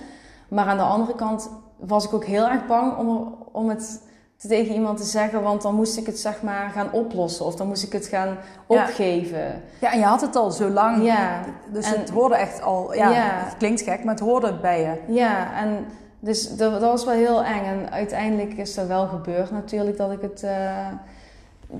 [0.47, 4.01] Maar aan de andere kant was ik ook heel erg bang om, om het
[4.47, 7.67] tegen iemand te zeggen, want dan moest ik het zeg maar gaan oplossen of dan
[7.67, 9.61] moest ik het gaan opgeven.
[9.79, 11.03] Ja, en je had het al zo lang.
[11.03, 11.41] Ja.
[11.71, 15.13] Dus het hoorde echt al, ja, het klinkt gek, maar het hoorde bij je.
[15.13, 15.85] Ja, en
[16.19, 17.63] dus dat, dat, was wel heel eng.
[17.65, 20.87] En uiteindelijk is er wel gebeurd natuurlijk dat ik het, uh,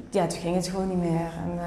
[0.09, 1.31] ja, toen ging het gewoon niet meer.
[1.45, 1.65] En, uh,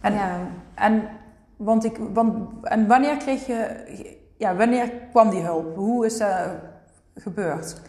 [0.00, 0.38] en, ja.
[0.74, 1.08] en,
[1.56, 3.84] want ik, want, en wanneer kreeg je,
[4.36, 5.76] ja, wanneer kwam die hulp?
[5.76, 6.48] Hoe is dat
[7.14, 7.80] gebeurd?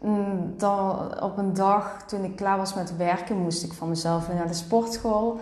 [0.00, 4.32] Mm, dan op een dag toen ik klaar was met werken, moest ik van mezelf
[4.32, 5.40] naar de sportschool.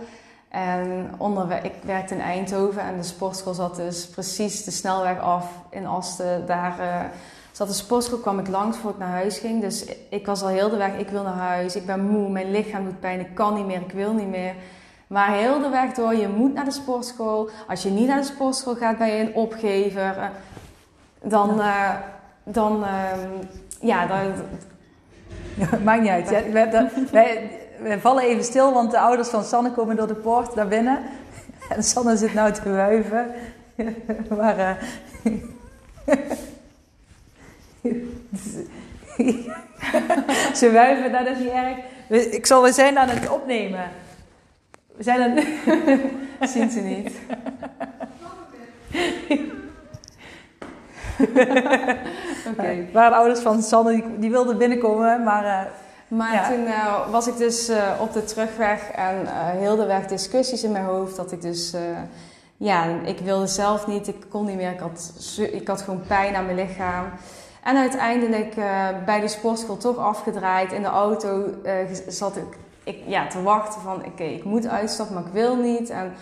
[0.49, 5.51] En onderweg, ik werkte in Eindhoven en de sportschool zat dus precies de snelweg af
[5.69, 6.45] in Asten.
[6.45, 7.09] Daar uh,
[7.57, 9.61] zat de sportschool, kwam ik langs voor ik naar huis ging.
[9.61, 12.51] Dus ik was al heel de weg, ik wil naar huis, ik ben moe, mijn
[12.51, 14.53] lichaam doet pijn, ik kan niet meer, ik wil niet meer.
[15.07, 17.49] Maar heel de weg door, je moet naar de sportschool.
[17.67, 20.17] Als je niet naar de sportschool gaat, ben je een opgever.
[20.17, 20.27] Eh,
[21.23, 21.95] dan, uh,
[22.43, 23.29] dan ehm,
[23.81, 24.05] ja,
[25.83, 26.29] maakt niet uit.
[26.29, 26.71] Ja, wij,
[27.11, 30.67] wij, wij, vallen even stil, want de ouders van Sanne komen door de poort naar
[30.67, 30.99] binnen.
[31.69, 33.31] En Sanne zit nou te wuiven.
[34.37, 34.79] maar...
[36.05, 36.15] Uh,
[40.59, 41.77] ze wuiven, dat is niet erg.
[42.33, 43.89] Ik zal, we zijn aan het opnemen.
[44.95, 45.47] We zijn aan het...
[46.51, 47.11] Zien ze niet.
[51.19, 51.97] Oké.
[52.51, 52.89] Okay.
[52.93, 55.45] waren de ouders van Sanne, die, die wilden binnenkomen, maar...
[55.45, 55.61] Uh,
[56.07, 60.63] maar toen uh, was ik dus uh, op de terugweg en heel de weg discussies
[60.63, 61.15] in mijn hoofd.
[61.15, 61.73] Dat ik dus,
[62.57, 64.71] ja, ik wilde zelf niet, ik kon niet meer.
[64.71, 65.13] Ik had,
[65.51, 67.05] ik had gewoon pijn aan mijn lichaam.
[67.67, 68.55] En uiteindelijk
[69.05, 70.71] bij de sportschool toch afgedraaid.
[70.71, 71.45] In de auto
[72.07, 75.89] zat ik, ik ja, te wachten van, oké, ik moet uitstappen, maar ik wil niet.
[75.89, 76.13] En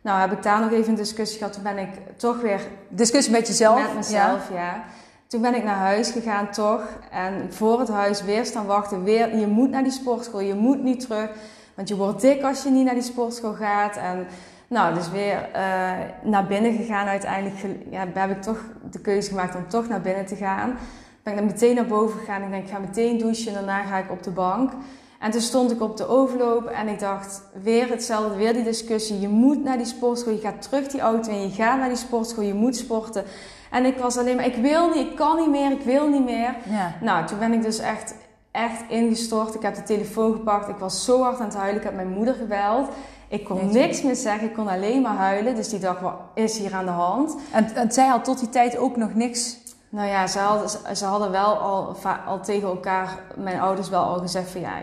[0.00, 1.52] nou, heb ik daar nog even een discussie gehad.
[1.52, 2.60] Toen ben ik toch weer...
[2.88, 3.82] Discussie met jezelf?
[3.82, 4.84] Met mezelf, ja.
[5.26, 6.82] Toen ben ik naar huis gegaan toch.
[7.10, 9.04] En voor het huis weer staan wachten.
[9.04, 10.40] Weer, je moet naar die sportschool.
[10.40, 11.30] Je moet niet terug.
[11.74, 13.96] Want je wordt dik als je niet naar die sportschool gaat.
[13.96, 14.26] En
[14.68, 17.06] nou, dus weer uh, naar binnen gegaan.
[17.06, 17.56] Uiteindelijk
[17.90, 18.58] ja, heb ik toch
[18.90, 20.78] de keuze gemaakt om toch naar binnen te gaan.
[21.22, 22.42] Ben ik dan meteen naar boven gegaan.
[22.42, 23.48] Ik denk, ik ga meteen douchen.
[23.48, 24.72] En daarna ga ik op de bank.
[25.18, 29.20] En toen stond ik op de overloop en ik dacht weer hetzelfde, weer die discussie.
[29.20, 31.96] Je moet naar die sportschool, je gaat terug die auto in, je gaat naar die
[31.96, 33.24] sportschool, je moet sporten.
[33.70, 36.24] En ik was alleen maar, ik wil niet, ik kan niet meer, ik wil niet
[36.24, 36.54] meer.
[36.68, 36.94] Ja.
[37.00, 38.14] Nou, toen ben ik dus echt,
[38.50, 39.54] echt ingestort.
[39.54, 42.12] Ik heb de telefoon gepakt, ik was zo hard aan het huilen, ik heb mijn
[42.12, 42.88] moeder gebeld.
[43.28, 45.54] Ik kon niks meer zeggen, ik kon alleen maar huilen.
[45.54, 47.36] Dus die dacht, wat is hier aan de hand?
[47.52, 49.58] En, en zij had tot die tijd ook nog niks
[49.90, 54.18] nou ja, ze hadden, ze hadden wel al, al tegen elkaar, mijn ouders wel al
[54.18, 54.78] gezegd van ja,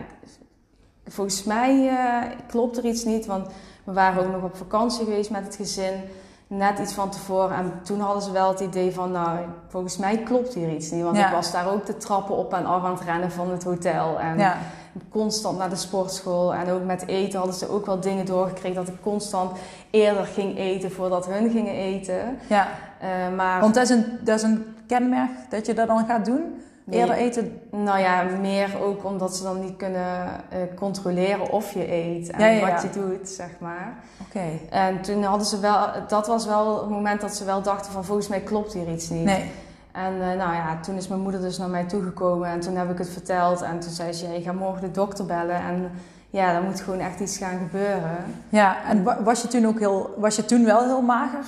[1.06, 3.26] volgens mij uh, klopt er iets niet.
[3.26, 3.46] Want
[3.84, 6.00] we waren ook nog op vakantie geweest met het gezin.
[6.48, 7.56] Net iets van tevoren.
[7.56, 11.02] En toen hadden ze wel het idee van, nou, volgens mij klopt hier iets niet.
[11.02, 13.64] Want ik was daar ook de trappen op en af aan het rennen van het
[13.64, 14.20] hotel.
[14.20, 14.36] En
[15.08, 16.54] constant naar de sportschool.
[16.54, 18.74] En ook met eten hadden ze ook wel dingen doorgekregen.
[18.74, 19.58] Dat ik constant
[19.90, 22.38] eerder ging eten voordat hun gingen eten.
[22.48, 22.68] Ja,
[23.02, 23.60] uh, maar...
[23.60, 26.42] want dat is, een, dat is een kenmerk dat je dat dan gaat doen?
[26.90, 27.60] Eerder eten?
[27.70, 32.60] Nou ja, meer ook omdat ze dan niet kunnen uh, controleren of je eet en
[32.60, 33.94] wat je doet, zeg maar.
[34.26, 34.44] Oké.
[34.70, 38.04] En toen hadden ze wel, dat was wel het moment dat ze wel dachten van
[38.04, 39.24] volgens mij klopt hier iets niet.
[39.24, 39.50] Nee.
[39.96, 42.90] En uh, nou ja, toen is mijn moeder dus naar mij toegekomen en toen heb
[42.90, 43.62] ik het verteld.
[43.62, 45.90] En toen zei ze, je gaat morgen de dokter bellen en
[46.30, 48.16] ja, er moet gewoon echt iets gaan gebeuren.
[48.48, 51.44] Ja, en was je toen ook heel, was je toen wel heel mager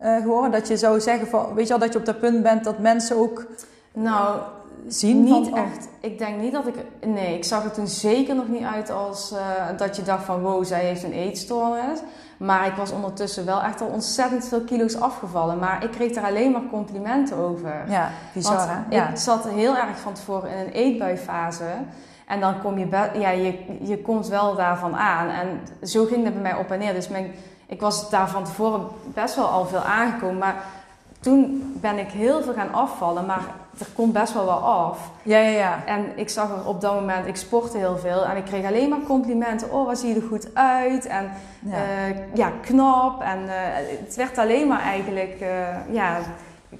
[0.00, 0.50] uh, geworden?
[0.50, 2.78] Dat je zou zeggen van, weet je al dat je op dat punt bent dat
[2.78, 3.46] mensen ook...
[3.92, 4.40] Nou,
[4.88, 5.22] zien?
[5.22, 5.58] Niet van, oh.
[5.58, 5.88] echt.
[6.00, 6.74] Ik denk niet dat ik.
[7.06, 9.38] Nee, ik zag er toen zeker nog niet uit als uh,
[9.76, 11.98] dat je dacht van wow, zij heeft een eetstoornis.
[12.42, 15.58] Maar ik was ondertussen wel echt al ontzettend veel kilo's afgevallen.
[15.58, 17.84] Maar ik kreeg er alleen maar complimenten over.
[17.88, 18.96] Ja, bizar hè?
[18.96, 19.08] Ja.
[19.08, 21.64] Ik zat heel erg van tevoren in een eetbuifase.
[22.26, 25.28] En dan kom je, ja, je, je komt wel daarvan aan.
[25.28, 26.94] En zo ging dat bij mij op en neer.
[26.94, 27.32] Dus mijn,
[27.66, 30.38] ik was daar van tevoren best wel al veel aangekomen.
[30.38, 30.54] Maar
[31.20, 33.26] toen ben ik heel veel gaan afvallen.
[33.26, 33.42] Maar
[33.78, 35.10] er komt best wel wat af.
[35.22, 35.84] Ja, ja, ja.
[35.86, 38.88] En ik zag er op dat moment, ik sportte heel veel en ik kreeg alleen
[38.88, 39.72] maar complimenten.
[39.72, 41.06] Oh, wat zie je er goed uit?
[41.06, 41.76] En ja,
[42.08, 43.22] uh, ja knap.
[43.22, 43.52] En uh,
[44.04, 46.18] het werd alleen maar eigenlijk, uh, ja.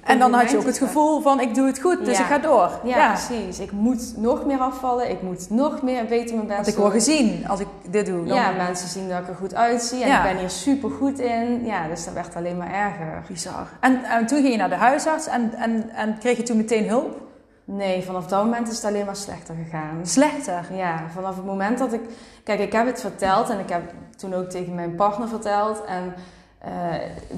[0.01, 2.37] En dan had je ook het gevoel van ik doe het goed, dus ik ga
[2.37, 2.71] door.
[2.83, 3.59] Ja, precies.
[3.59, 6.57] Ik moet nog meer afvallen, ik moet nog meer weten mijn best.
[6.57, 8.25] Want ik word gezien als ik dit doe.
[8.25, 8.35] Dan...
[8.35, 11.65] Ja, mensen zien dat ik er goed uitzie en ik ben hier super goed in.
[11.65, 13.23] Ja, dus dat werd alleen maar erger.
[13.27, 13.67] Bizar.
[13.79, 16.87] En, en toen ging je naar de huisarts en, en, en kreeg je toen meteen
[16.87, 17.21] hulp?
[17.65, 19.99] Nee, vanaf dat moment is het alleen maar slechter gegaan.
[20.01, 20.65] Slechter?
[20.73, 22.01] Ja, vanaf het moment dat ik...
[22.43, 23.81] Kijk, ik heb het verteld en ik heb
[24.15, 25.85] toen ook tegen mijn partner verteld.
[25.85, 26.13] En,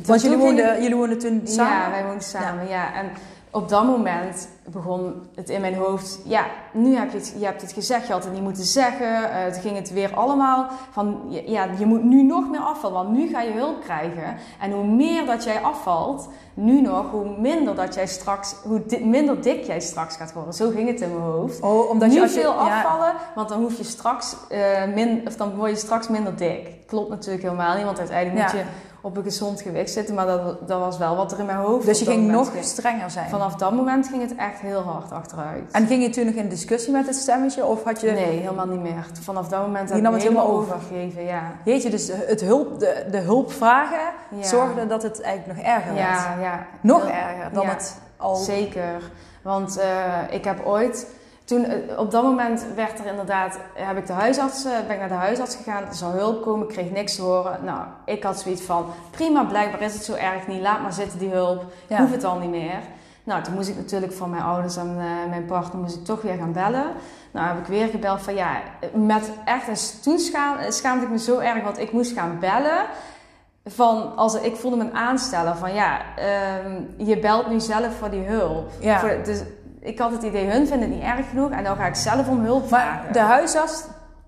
[0.06, 1.74] Want jullie woonden, jullie woonden toen samen?
[1.74, 2.94] Ja, wij woonden samen, ja.
[2.94, 3.10] En
[3.52, 6.20] op dat moment begon het in mijn hoofd.
[6.24, 9.08] Ja, nu heb je het, je hebt het gezegd, je had het niet moeten zeggen.
[9.08, 11.22] Uh, het ging het weer allemaal van.
[11.46, 14.38] Ja, je moet nu nog meer afvallen, want nu ga je hulp krijgen.
[14.60, 19.42] En hoe meer dat jij afvalt, nu nog, hoe minder dat jij straks, hoe minder
[19.42, 20.54] dik jij straks gaat worden.
[20.54, 21.62] Zo ging het in mijn hoofd.
[21.62, 24.60] Oh, omdat nu je veel afvallen, want dan hoef je straks uh,
[24.94, 26.68] min, of dan word je straks minder dik.
[26.88, 28.66] Klopt natuurlijk helemaal niet, want uiteindelijk moet je
[29.06, 30.16] op een gezond gewicht zitten.
[30.16, 33.10] Maar dat, dat was wel wat er in mijn hoofd Dus je ging nog strenger
[33.10, 33.30] zijn?
[33.30, 35.72] Vanaf dat moment ging het echt heel hard achteruit.
[35.72, 37.66] En ging je toen nog in discussie met het stemmetje?
[37.66, 38.12] Of had je...
[38.12, 39.06] Nee, helemaal niet meer.
[39.22, 41.52] Vanaf dat moment heb je het helemaal overgegeven, ja.
[41.66, 44.44] Jeetje, dus het hulp, de, de hulpvragen ja.
[44.44, 46.08] zorgden dat het eigenlijk nog erger werd?
[46.08, 46.66] Ja, ja.
[46.82, 48.36] Nog erger dan het al...
[48.36, 49.12] Zeker.
[49.42, 51.08] Want uh, ik heb ooit
[51.46, 55.00] toen, eh, op dat moment werd er inderdaad, heb ik de huisarts, eh, ben ik
[55.00, 55.84] naar de huisarts gegaan.
[55.84, 57.60] Er zou hulp komen, ik kreeg niks te horen.
[57.64, 60.62] Nou, ik had zoiets van, prima, blijkbaar is het zo erg niet.
[60.62, 62.00] Laat maar zitten die hulp, ja.
[62.00, 62.80] hoef het al niet meer.
[63.24, 66.22] Nou, toen moest ik natuurlijk van mijn ouders en uh, mijn partner moest ik toch
[66.22, 66.86] weer gaan bellen.
[67.32, 68.62] Nou, heb ik weer gebeld van ja,
[68.94, 70.20] met echt, en toen
[70.70, 72.86] schaamde ik me zo erg, want ik moest gaan bellen
[73.66, 76.02] van als ik voelde me aanstellen van ja,
[76.66, 78.72] um, je belt nu zelf voor die hulp.
[78.80, 79.00] Ja.
[79.00, 79.42] Voor, dus
[79.86, 82.30] ik had het idee, hun vinden het niet erg genoeg en dan ga ik zelf
[82.30, 83.04] om hulp vragen.
[83.04, 83.84] Maar de huisarts,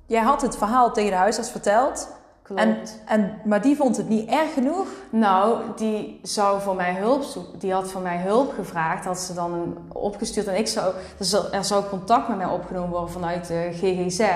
[0.06, 2.15] jij had het verhaal tegen de huisarts verteld.
[2.48, 2.62] Klopt.
[2.62, 4.88] En, en, maar die vond het niet erg genoeg?
[5.10, 7.60] Nou, die zou voor mij hulp zoeken.
[7.60, 9.06] Die had voor mij hulp gevraagd.
[9.06, 10.48] Had ze dan opgestuurd.
[10.48, 14.30] En ik zou, dus er zou contact met mij opgenomen worden vanuit de GGZ.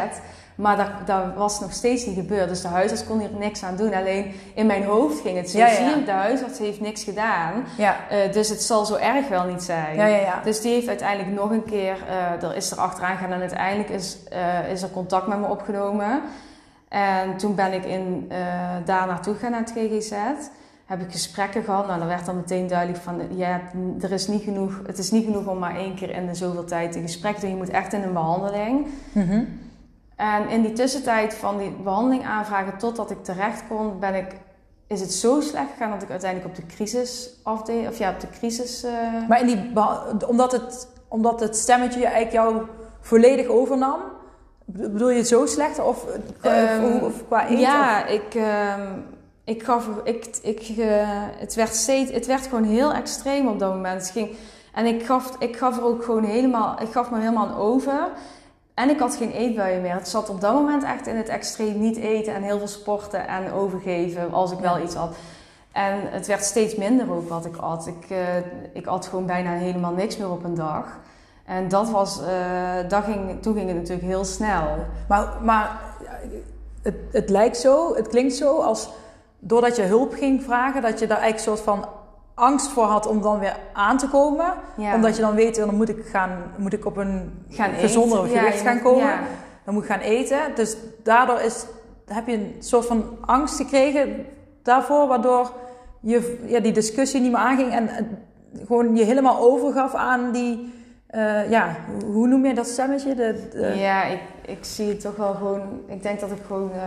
[0.62, 2.50] Maar dat, dat, was nog steeds niet gebeurd.
[2.50, 3.94] Dus de huisarts kon hier niks aan doen.
[3.94, 5.58] Alleen in mijn hoofd ging het zo.
[5.58, 5.74] Ja, ja.
[5.74, 7.64] Zie je, de huisarts heeft niks gedaan.
[7.78, 7.96] Ja.
[8.12, 9.96] Uh, dus het zal zo erg wel niet zijn.
[9.96, 10.42] Ja, ja, ja.
[10.44, 11.98] Dus die heeft uiteindelijk nog een keer...
[12.10, 15.48] Uh, er is er achteraan gegaan en uiteindelijk is, uh, is er contact met me
[15.48, 16.22] opgenomen.
[16.88, 18.32] En toen ben ik in,
[18.86, 20.14] daar naartoe gegaan naar het GGZ.
[20.86, 21.88] Heb ik gesprekken gehad.
[21.88, 23.22] Nou, dan werd dan meteen duidelijk van...
[23.36, 23.62] Ja,
[24.02, 26.66] er is niet genoeg, het is niet genoeg om maar één keer in de zoveel
[26.66, 27.50] tijd een gesprek te doen.
[27.50, 28.88] Je moet echt in een behandeling.
[29.12, 29.71] Mm -hmm.
[30.22, 34.36] En in die tussentijd van die behandeling aanvragen totdat ik terecht kon, ben ik,
[34.88, 38.20] is het zo slecht gegaan dat ik uiteindelijk op de crisis afdeed, of ja, op
[38.20, 38.86] de crisis.
[38.86, 38.92] Uh...
[39.28, 39.72] Maar in die,
[40.28, 42.62] omdat het, omdat het stemmetje eigenlijk jou
[43.00, 44.00] volledig overnam,
[44.66, 46.06] bedoel je het zo slecht of,
[46.46, 47.60] um, of, of qua eten?
[47.60, 49.06] Ja, ik, um,
[49.44, 50.86] ik gaf, ik, ik, uh,
[51.38, 54.02] het werd steeds, het werd gewoon heel extreem op dat moment.
[54.02, 54.36] Het ging,
[54.74, 58.10] en ik gaf, ik gaf er ook gewoon helemaal, ik gaf me helemaal aan over.
[58.82, 59.94] En ik had geen eetbuien meer.
[59.94, 63.28] Het zat op dat moment echt in het extreem niet eten en heel veel sporten
[63.28, 65.16] en overgeven als ik wel iets had.
[65.72, 67.88] En het werd steeds minder ook wat ik at.
[67.88, 68.18] Ik, uh,
[68.74, 71.00] ik at gewoon bijna helemaal niks meer op een dag.
[71.46, 74.64] En dat was, uh, dat ging, toen ging het natuurlijk heel snel.
[75.08, 75.80] Maar, maar
[76.82, 78.90] het, het lijkt zo, het klinkt zo als
[79.40, 81.90] doordat je hulp ging vragen, dat je daar eigenlijk een soort van
[82.34, 84.54] angst voor had om dan weer aan te komen.
[84.78, 84.96] Ja.
[84.96, 88.38] Omdat je dan weet, dan moet ik, gaan, moet ik op een gaan gezondere eten.
[88.38, 89.08] gewicht ja, gaan komen.
[89.08, 89.20] Ja.
[89.66, 90.40] Dan moet ik gaan eten.
[90.56, 91.66] Dus daardoor is,
[92.06, 94.26] heb je een soort van angst gekregen
[94.64, 95.52] daarvoor, waardoor
[96.00, 97.90] je ja, die discussie niet meer aanging en
[98.66, 100.80] gewoon je helemaal overgaf aan die.
[101.16, 103.16] Uh, ja, hoe noem je dat stemmetje?
[103.16, 103.74] De, de...
[103.78, 105.62] Ja, ik, ik zie het toch wel gewoon.
[105.88, 106.82] Ik denk dat ik gewoon uh,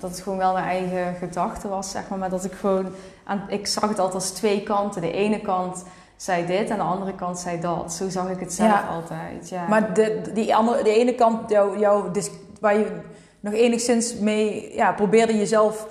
[0.00, 2.18] dat het gewoon wel mijn eigen gedachte was, zeg maar.
[2.18, 2.86] Maar dat ik gewoon.
[3.24, 5.00] Aan, ik zag het altijd als twee kanten.
[5.00, 5.84] De ene kant
[6.16, 7.92] zei dit en de andere kant zei dat.
[7.92, 8.86] Zo zag ik het zelf Ja.
[8.86, 9.48] altijd.
[9.48, 9.66] Ja.
[9.68, 12.10] Maar de, die andere, de ene kant, jou, jou,
[12.60, 12.86] waar je
[13.40, 15.86] nog enigszins mee ja, probeerde jezelf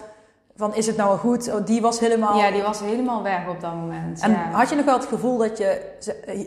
[0.56, 1.54] van is het nou goed?
[1.54, 2.38] Oh, Die was helemaal.
[2.38, 4.20] ja, die was helemaal weg op dat moment.
[4.22, 4.50] En ja.
[4.52, 5.82] had je nog wel het gevoel dat je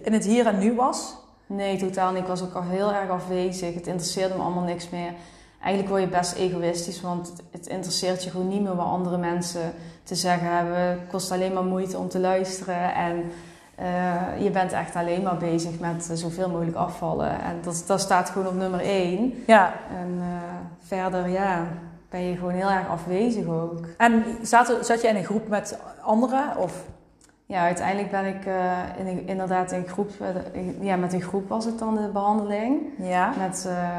[0.03, 1.17] in het hier en nu was?
[1.49, 2.23] Nee, totaal niet.
[2.23, 3.75] Ik was ook al heel erg afwezig.
[3.75, 5.13] Het interesseerde me allemaal niks meer.
[5.61, 9.73] Eigenlijk word je best egoïstisch, want het, interesseert je gewoon niet meer wat andere mensen
[10.03, 10.79] te zeggen hebben.
[10.79, 13.25] Het kost alleen maar moeite om te luisteren en
[13.75, 17.31] eh, je bent echt alleen maar bezig met eh, zoveel mogelijk afvallen.
[17.31, 19.43] En dat, dat staat gewoon op nummer één.
[19.47, 19.73] Ja.
[19.99, 20.27] En eh,
[20.87, 21.67] verder, ja,
[22.09, 23.87] ben je gewoon heel erg afwezig ook.
[23.97, 26.57] En zat, zat je in een groep met anderen?
[26.57, 26.85] Of?
[27.49, 31.49] Ja, uiteindelijk ben ik eh, in een- inderdaad in groep, eh, ja, met een groep
[31.49, 32.81] was het dan de behandeling.
[32.99, 33.33] Ja.
[33.39, 33.99] Met, eh,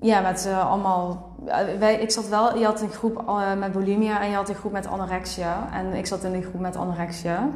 [0.00, 1.32] ja, met allemaal.
[1.78, 3.24] wij, ik zat wel, je had een groep
[3.58, 5.68] met bulimia en je had een groep met anorexia.
[5.72, 7.48] En ik zat in een groep met anorexia.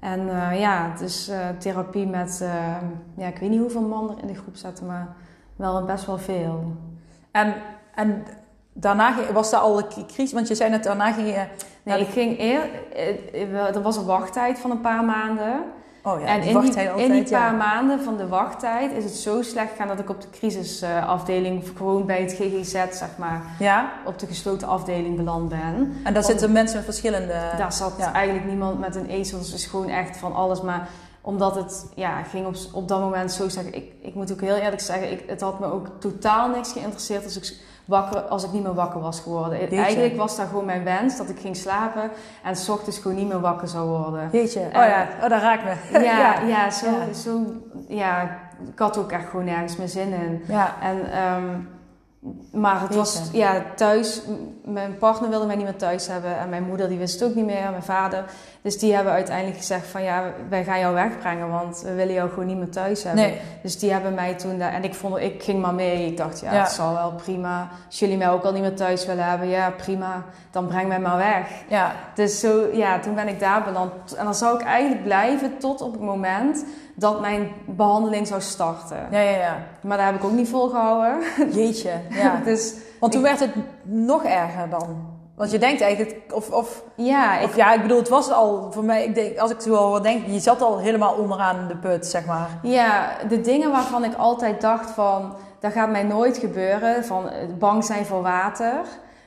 [0.00, 0.26] En
[0.58, 2.44] ja, dus therapie met,
[3.16, 5.08] ja, ik weet niet hoeveel man er in de groep zaten, maar
[5.56, 6.72] wel best wel veel.
[7.30, 7.54] En,
[7.94, 8.24] en
[8.72, 11.44] daarna ging- was daar al een cri- crisis, want je zei net daarna ging je.
[11.84, 12.60] Nee, ik ging eer,
[12.94, 15.64] eh, eh, er was een wachttijd van een paar maanden.
[16.02, 17.56] Oh ja, en die in die, altijd, in die paar ja.
[17.56, 22.06] maanden van de wachttijd is het zo slecht gegaan dat ik op de crisisafdeling, gewoon
[22.06, 23.92] bij het GGZ, zeg maar, Ja?
[24.04, 25.96] op de gesloten afdeling beland ben.
[26.04, 27.34] En daar zitten mensen met verschillende...
[27.56, 28.12] Daar zat ja.
[28.12, 30.60] eigenlijk niemand met een ezel, dus het is gewoon echt van alles.
[30.62, 30.88] Maar
[31.20, 34.56] omdat het ja, ging op, op dat moment zo zeggen, ik, ik moet ook heel
[34.56, 38.52] eerlijk zeggen, ik, het had me ook totaal niks geïnteresseerd als ik, wakker, als ik
[38.52, 39.58] niet meer wakker was geworden.
[39.58, 39.76] Jeetje.
[39.76, 42.10] Eigenlijk was dat gewoon mijn wens, dat ik ging slapen
[42.42, 44.28] en s ochtends gewoon niet meer wakker zou worden.
[44.32, 44.60] Jeetje.
[44.60, 46.00] Oh ja, oh, dat raakt me.
[46.04, 47.12] Ja, ja, zo, Ja.
[47.12, 47.40] zo,
[47.88, 48.38] ja,
[48.72, 50.42] ik had ook echt gewoon nergens meer zin in.
[50.48, 50.74] Ja.
[50.82, 51.58] En, ehm,
[52.60, 54.22] maar het was, ja, thuis,
[54.64, 57.34] mijn partner wilde mij niet meer thuis hebben en mijn moeder die wist het ook
[57.34, 58.24] niet meer, mijn vader.
[58.62, 62.28] Dus die hebben uiteindelijk gezegd van ja, wij gaan jou wegbrengen, want we willen jou
[62.28, 63.22] gewoon niet meer thuis hebben.
[63.22, 63.40] Nee.
[63.62, 66.06] Dus die hebben mij toen daar, en ik vond, ik ging maar mee.
[66.06, 66.60] Ik dacht ja, Ja.
[66.62, 67.68] het zal wel prima.
[67.86, 71.00] Als jullie mij ook al niet meer thuis willen hebben, ja prima, dan breng mij
[71.00, 71.48] maar weg.
[71.68, 71.92] Ja.
[72.14, 74.14] Dus zo, ja, toen ben ik daar beland.
[74.14, 79.06] En dan zou ik eigenlijk blijven tot op het moment dat mijn behandeling zou starten.
[79.10, 79.56] Ja, ja, ja.
[79.80, 81.18] Maar daar heb ik ook niet volgehouden.
[81.52, 81.90] Jeetje.
[82.10, 82.40] Ja.
[82.44, 83.50] Dus Want toen werd het
[83.82, 85.12] nog erger dan.
[85.36, 88.72] Want je denkt eigenlijk, of, of, ja, ik, of ja, ik bedoel, het was al
[88.72, 91.68] voor mij, ik denk, als ik zo al wat denk, je zat al helemaal onderaan
[91.68, 92.48] de put, zeg maar.
[92.62, 97.04] ja, de dingen waarvan ik altijd dacht van, dat gaat mij nooit gebeuren.
[97.04, 98.72] Van eh, bang zijn voor water.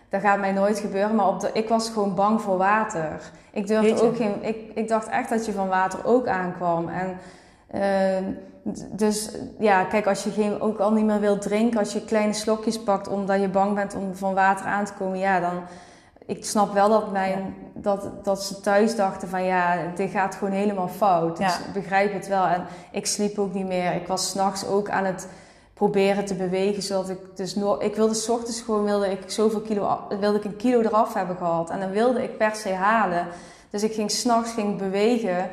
[0.10, 1.16] Dat gaat mij nooit gebeuren.
[1.16, 3.20] Maar op de, ik was gewoon bang voor water.
[3.52, 4.44] Ik durfde ook geen.
[4.44, 6.90] Ik, ik dacht echt dat je van water ook aankwam.
[6.90, 7.18] En
[7.68, 8.18] eh,
[8.57, 8.57] d-
[8.92, 12.34] dus ja, kijk, als je geen, ook al niet meer wilt drinken, als je kleine
[12.34, 15.62] slokjes pakt omdat je bang bent om van water aan te komen, ja, dan.
[16.26, 20.54] Ik snap wel dat, mijn, dat, dat ze thuis dachten van ja, dit gaat gewoon
[20.54, 21.38] helemaal fout.
[21.38, 21.66] Dus Ja.
[21.68, 22.46] ik begrijp het wel.
[22.46, 23.94] En ik sliep ook niet meer.
[23.94, 25.28] Ik was s'nachts ook aan het
[25.74, 26.84] proberen te bewegen.
[26.84, 30.44] Zodat ik dus no ik wilde 's ochtends gewoon wilde ik zoveel kilo wilde ik
[30.44, 31.70] een kilo eraf hebben gehad.
[31.70, 33.28] En dan wilde ik per se halen.
[33.70, 35.50] Dus ik ging s'nachts ging bewegen.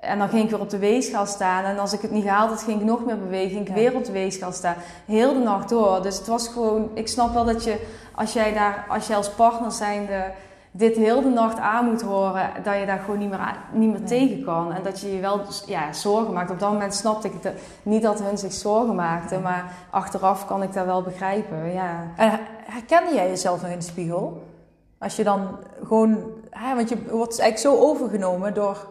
[0.00, 1.64] En dan ging ik weer op de weegschaal staan.
[1.64, 3.50] En als ik het niet gehaald had, ging ik nog meer bewegen.
[3.50, 3.74] Ging ik Ja.
[3.74, 4.74] weer op de weegschaal staan.
[5.06, 6.02] Heel de nacht door.
[6.02, 6.90] Dus het was gewoon...
[6.94, 10.24] Ik snap wel dat je, als jij daar, als jij als partner zijnde
[10.72, 13.90] dit heel de nacht aan moet horen, dat je daar gewoon niet meer, aan- niet
[13.90, 14.08] meer Nee.
[14.28, 14.72] tegen kan.
[14.72, 16.50] En dat je je wel ja, zorgen maakt.
[16.50, 20.62] Op dat moment snapte ik het, niet dat hun zich zorgen maakten, maar achteraf kan
[20.62, 21.72] ik dat wel begrijpen.
[21.72, 22.06] Ja.
[22.16, 24.42] En herkende jij jezelf nog in de spiegel?
[24.98, 26.18] Als je dan gewoon,
[26.50, 28.86] hè, want je wordt eigenlijk zo overgenomen door,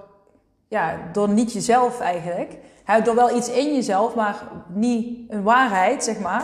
[0.69, 2.57] ja, door niet jezelf eigenlijk.
[2.83, 6.43] Hè, door wel iets in jezelf, maar niet een waarheid, zeg maar.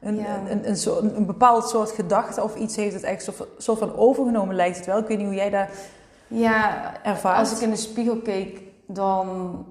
[0.00, 0.40] Een, Ja.
[0.48, 4.54] een, een, een, bepaald soort gedachte of iets heeft het echt soort, soort van overgenomen,
[4.54, 4.98] lijkt het wel.
[4.98, 5.66] Ik weet niet hoe jij dat
[6.26, 7.38] ja, ervaart.
[7.38, 9.66] als ik in de spiegel keek, dan...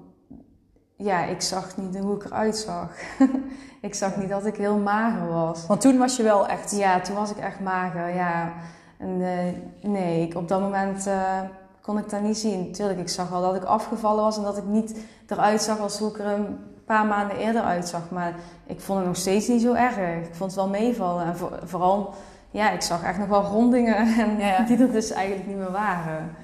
[0.96, 2.90] Ja, ik zag niet hoe ik eruit zag.
[3.80, 5.66] ik zag niet dat ik heel mager was.
[5.66, 6.76] Want toen was je wel echt...
[6.76, 8.52] Ja, toen was ik echt mager, ja.
[8.98, 11.40] En eh, nee, ik, op dat moment eh,
[11.84, 12.72] kon ik dat niet zien.
[12.72, 15.98] Tuurlijk, ik zag wel dat ik afgevallen was en dat ik niet eruit zag als
[15.98, 18.10] hoe ik er een paar maanden eerder uitzag.
[18.10, 18.34] Maar
[18.66, 19.96] ik vond het nog steeds niet zo erg.
[19.96, 21.24] Ik vond het wel meevallen.
[21.24, 22.14] En voor- vooral,
[22.50, 24.60] ja, ik zag echt nog wel rondingen en Ja, ja.
[24.64, 26.36] die er dus eigenlijk niet meer waren.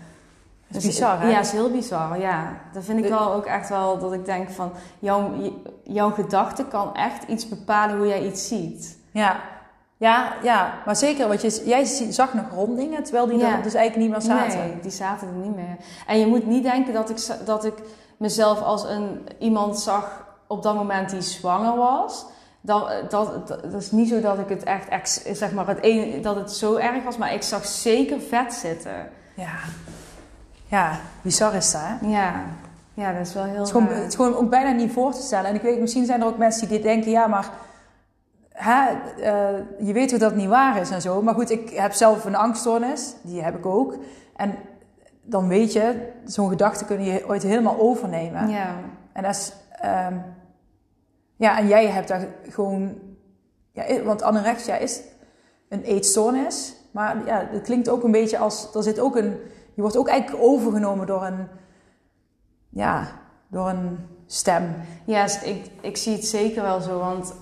[0.68, 1.28] Dat is bizar, hè?
[1.28, 2.52] Ja, is heel bizar, ja.
[2.72, 4.70] Dat vind ik wel ook echt wel dat ik denk van...
[4.98, 5.30] Jouw,
[5.84, 8.98] jouw gedachte kan echt iets bepalen hoe jij iets ziet.
[9.10, 9.36] Ja.
[10.00, 13.56] Ja, ja, maar zeker, want je, jij zag nog rondingen, terwijl die Ja.
[13.56, 14.58] er dus eigenlijk niet meer zaten.
[14.58, 15.76] Nee, die zaten er niet meer.
[16.06, 17.74] En je moet niet denken dat ik, dat ik
[18.16, 22.24] mezelf als een, iemand zag op dat moment die zwanger was.
[22.60, 23.30] Dat, dat,
[23.78, 26.74] is niet zo dat ik het echt, ex- zeg maar, het een, dat het zo
[26.76, 29.08] erg was, maar ik zag zeker vet zitten.
[29.34, 29.54] Ja.
[30.66, 32.08] Ja, bizar is dat, hè?
[32.08, 32.32] Ja,
[32.94, 33.96] ja dat is wel heel Het is, gewoon, raar.
[33.96, 35.48] het is gewoon ook bijna niet voor te stellen.
[35.48, 37.48] En ik weet, misschien zijn er ook mensen die denken, ja, maar
[38.60, 38.90] hè,
[39.22, 41.22] eh, je weet hoe dat niet waar is en zo.
[41.22, 43.96] Maar goed, ik heb zelf een angststoornis, die heb ik ook.
[44.36, 44.54] En
[45.22, 48.48] dan weet je, zo'n gedachte kun je ooit helemaal overnemen.
[48.48, 48.74] Ja,
[49.12, 50.14] En dat is, ehm,
[51.36, 52.98] ja, en jij hebt daar gewoon,
[53.72, 55.02] ja, want anorexia is
[55.68, 56.74] een eetstoornis.
[56.90, 59.38] Maar ja, het klinkt ook een beetje als, er zit ook een,
[59.74, 61.48] je wordt ook eigenlijk overgenomen door een,
[62.68, 63.08] ja,
[63.48, 64.74] door een stem.
[65.04, 67.34] ja ik, ik zie het zeker wel zo, want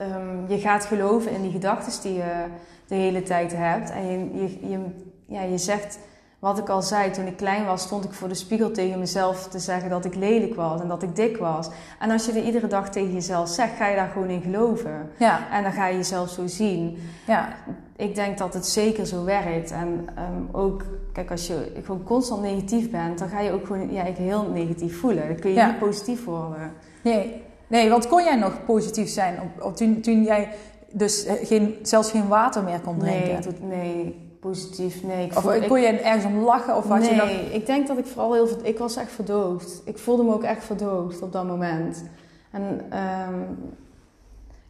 [0.00, 2.44] ehm, je gaat geloven in die gedachten die je
[2.86, 3.90] de hele tijd hebt.
[3.90, 4.78] En je, je, je,
[5.26, 5.98] ja, je zegt,
[6.38, 9.48] wat ik al zei, toen ik klein was, stond ik voor de spiegel tegen mezelf
[9.48, 11.68] te zeggen dat ik lelijk was en dat ik dik was.
[11.98, 15.10] En als je er iedere dag tegen jezelf zegt, ga je daar gewoon in geloven.
[15.18, 16.98] Ja, En dan ga je jezelf zo zien.
[17.26, 17.48] ja,
[17.96, 19.70] Ik denk dat het zeker zo werkt.
[19.70, 23.92] En ehm, ook, kijk, als je gewoon constant negatief bent, dan ga je ook gewoon
[23.92, 25.26] ja, heel negatief voelen.
[25.28, 25.66] Dan kun je Ja.
[25.66, 26.72] niet positief worden.
[27.02, 27.42] nee.
[27.70, 30.48] Nee, want kon jij nog positief zijn op, op, toen, toen jij
[30.92, 33.28] dus eh, geen, zelfs geen water meer kon drinken?
[33.32, 34.28] Nee, tot, nee.
[34.40, 35.02] positief.
[35.02, 36.76] Nee, ik Of ik- kon je ergens om lachen?
[36.76, 38.48] Of had nee, je ik denk dat ik vooral heel...
[38.62, 39.82] Ik was echt verdoofd.
[39.84, 42.04] Ik voelde me ook echt verdoofd op dat moment.
[42.50, 43.40] En ehm,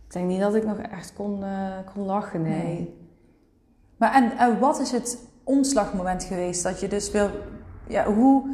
[0.07, 1.51] ik denk niet dat ik nog echt kon, eh,
[1.95, 2.63] kon lachen, nee.
[2.63, 2.95] Nee.
[3.97, 6.63] Maar en, en wat is het omslagmoment geweest?
[6.63, 7.31] Dat je dus wil...
[7.87, 8.47] Ja, hoe...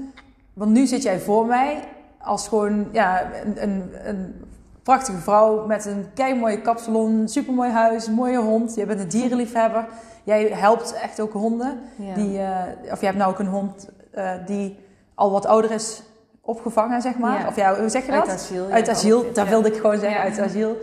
[0.53, 1.84] Want nu zit jij voor mij
[2.27, 4.35] als gewoon ja, een, een, een
[4.83, 8.74] prachtige vrouw met een keimooie kapsalon, supermooi huis, mooie hond.
[8.74, 9.87] Je bent een dierenliefhebber.
[10.24, 11.81] Jij helpt echt ook honden.
[11.97, 12.14] Ja.
[12.14, 14.79] Die, eh, of je hebt nou ook een hond eh, die
[15.14, 16.03] al wat ouder is
[16.41, 17.41] opgevangen, zeg maar.
[17.41, 17.47] Ja.
[17.47, 18.35] Of ja, hoe zeg je Uit dat?
[18.35, 18.68] asiel.
[18.68, 20.77] ja, Uit asiel, daar wilde ik gewoon zeggen, uit asiel.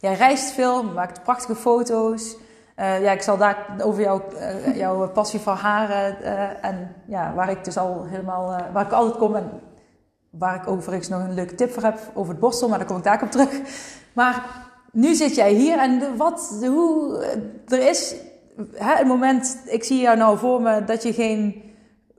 [0.00, 2.36] Jij reist veel, maakt prachtige foto's.
[2.74, 6.22] Eh, ja, ik zal daar over jouw, eh, jouw passie voor haren
[6.62, 9.50] en ja, waar ik dus al helemaal, waar ik altijd kom en
[10.38, 12.96] waar ik overigens nog een leuke tip voor heb over het borstel, maar daar kom
[12.96, 13.60] ik daar op terug.
[14.12, 14.44] Maar
[14.92, 18.14] nu zit jij hier en wat, hoe, eh, er is
[18.74, 21.62] hè, een moment, ik zie jou nou voor me dat je geen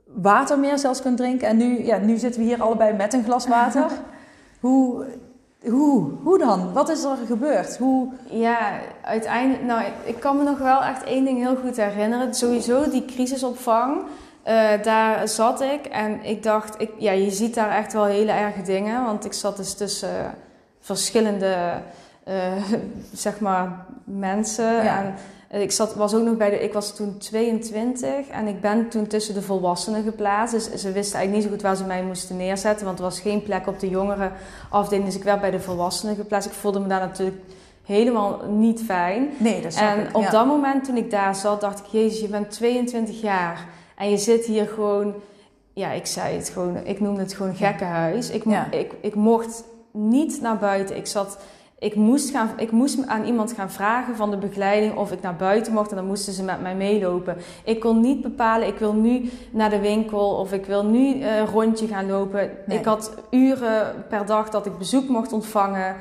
[0.04, 3.24] water meer zelfs kunt drinken en nu, ja, nu zitten we hier allebei met een
[3.24, 3.86] glas water.
[4.60, 5.04] hoe,
[5.64, 6.72] hoe, hoe dan?
[6.72, 7.76] Wat is er gebeurd?
[7.76, 8.70] Hoe, Ja,
[9.02, 9.64] uiteindelijk...
[9.64, 12.34] Nou, ik kan me nog wel echt één ding heel goed herinneren.
[12.34, 14.02] Sowieso die crisisopvang.
[14.48, 16.80] Eh, daar zat ik en ik dacht...
[16.80, 19.04] Ik, ja, je ziet daar echt wel hele erge dingen.
[19.04, 20.34] Want ik zat dus tussen
[20.80, 21.56] verschillende...
[22.24, 22.52] eh,
[23.12, 24.84] zeg maar mensen.
[24.84, 25.14] Ja.
[25.48, 26.62] En ik zat, was ook nog bij de...
[26.62, 30.54] Ik was toen 22 en ik ben toen tussen de volwassenen geplaatst.
[30.54, 32.86] Dus ze wisten eigenlijk niet zo goed waar ze mij moesten neerzetten.
[32.86, 34.30] Want er was geen plek op de jongere
[34.70, 35.06] afdeling.
[35.06, 36.48] Dus ik werd bij de volwassenen geplaatst.
[36.48, 37.38] Ik voelde me daar natuurlijk
[37.84, 39.28] helemaal niet fijn.
[39.38, 40.16] nee, dat En ik.
[40.16, 41.86] op dat moment toen ik daar zat, dacht ik...
[41.86, 43.76] Jezus, je bent 22 jaar.
[43.98, 45.14] En je zit hier gewoon...
[45.72, 46.76] Ja, ik zei het gewoon...
[46.84, 48.30] Ik noemde het gewoon gekkenhuis.
[48.30, 48.66] Ik, Ja.
[48.70, 50.96] ik, ik mocht niet naar buiten.
[50.96, 51.38] Ik zat...
[51.80, 55.36] Ik moest, gaan, ik moest aan iemand gaan vragen van de begeleiding of ik naar
[55.36, 57.36] buiten mocht en dan moesten ze met mij meelopen.
[57.64, 61.36] Ik kon niet bepalen, ik wil nu naar de winkel of ik wil nu eh,
[61.36, 62.50] een rondje gaan lopen.
[62.66, 62.78] Nee.
[62.78, 65.96] Ik had uren per dag dat ik bezoek mocht ontvangen.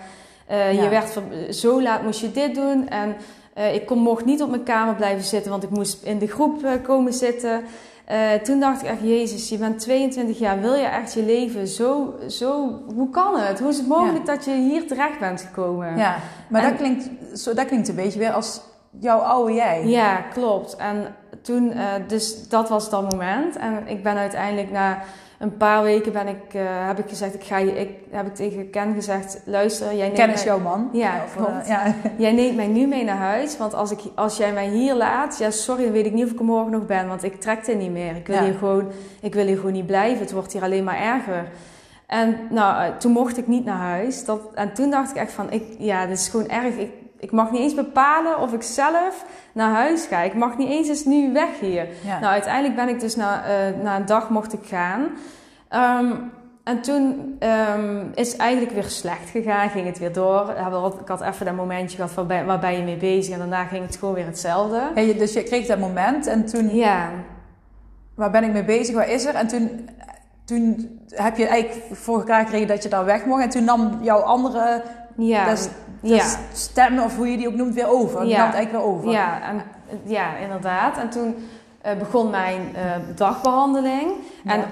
[0.47, 0.83] Eh, Ja.
[0.83, 3.15] Je werd ver- zo laat moest je dit doen en
[3.58, 6.28] eh, ik kon, mocht niet op mijn kamer blijven zitten, want ik moest in de
[6.28, 7.64] groep eh, komen zitten.
[8.05, 11.68] Eh, toen dacht ik echt, Jezus, je bent 22 jaar, wil je echt je leven
[11.68, 13.60] zo, zo, hoe kan het?
[13.60, 15.97] Hoe is het mogelijk dat je hier terecht bent gekomen?
[15.97, 16.16] Ja,
[16.49, 18.62] maar En- dat, klinkt, zo, dat klinkt een beetje weer als
[18.99, 19.88] jouw oude jij.
[19.88, 20.76] Ja, klopt.
[20.76, 21.74] En toen,
[22.08, 23.55] dus dat was dat moment.
[23.55, 24.99] En ik ben uiteindelijk na
[25.39, 28.35] een paar weken ben ik, eh, heb ik gezegd, ik ga je, ik heb ik
[28.35, 30.89] tegen Ken gezegd, luister, jij neemt, Kennis mij, jouw man.
[30.93, 31.67] Ja, Of, eh, klopt.
[31.67, 31.93] ja.
[32.17, 33.57] jij neemt mij nu mee naar huis.
[33.57, 36.31] Want als, ik, als jij mij hier laat, ja sorry, dan weet ik niet of
[36.31, 37.07] ik er morgen nog ben.
[37.07, 38.15] Want ik trek dit niet meer.
[38.15, 38.43] Ik wil, Ja.
[38.43, 40.19] hier, gewoon, ik wil hier gewoon niet blijven.
[40.19, 41.45] Het wordt hier alleen maar erger.
[42.05, 44.25] En nou, eh, toen mocht ik niet naar huis.
[44.25, 46.75] Dat, en toen dacht ik echt van, ik, ja, dit is gewoon erg.
[46.77, 46.89] Ik,
[47.20, 50.22] ik mag niet eens bepalen of ik zelf naar huis ga.
[50.22, 51.88] Ik mag niet eens eens nu weg hier.
[52.03, 52.20] Ja.
[52.20, 55.07] Nou, uiteindelijk ben ik dus na, eh, na een dag mocht ik gaan.
[55.70, 56.11] Ehm,
[56.63, 60.53] en toen ehm, is het eigenlijk weer slecht gegaan, ging het weer door.
[61.01, 63.86] Ik had even dat momentje gehad waarbij, waar ben je mee bezig en daarna ging
[63.86, 64.82] het gewoon weer hetzelfde.
[65.18, 67.09] Dus je kreeg dat moment en toen, Ja,
[68.15, 69.36] waar ben ik mee bezig, waar is er?
[69.36, 69.89] En toen,
[70.45, 73.43] toen heb je eigenlijk voor elkaar gekregen dat je daar weg mocht.
[73.43, 74.84] En toen nam jouw andere
[75.18, 75.70] ja, dat
[76.01, 76.17] ja.
[76.17, 78.19] dus stem, of hoe je die ook noemt, weer over.
[78.19, 78.37] Die Ja.
[78.37, 79.11] nam het eigenlijk weer over.
[79.11, 79.61] Ja, en,
[80.03, 80.97] ja, inderdaad.
[80.97, 81.35] En toen
[81.81, 84.11] eh, begon mijn eh, dagbehandeling.
[84.43, 84.51] Ja.
[84.51, 84.63] En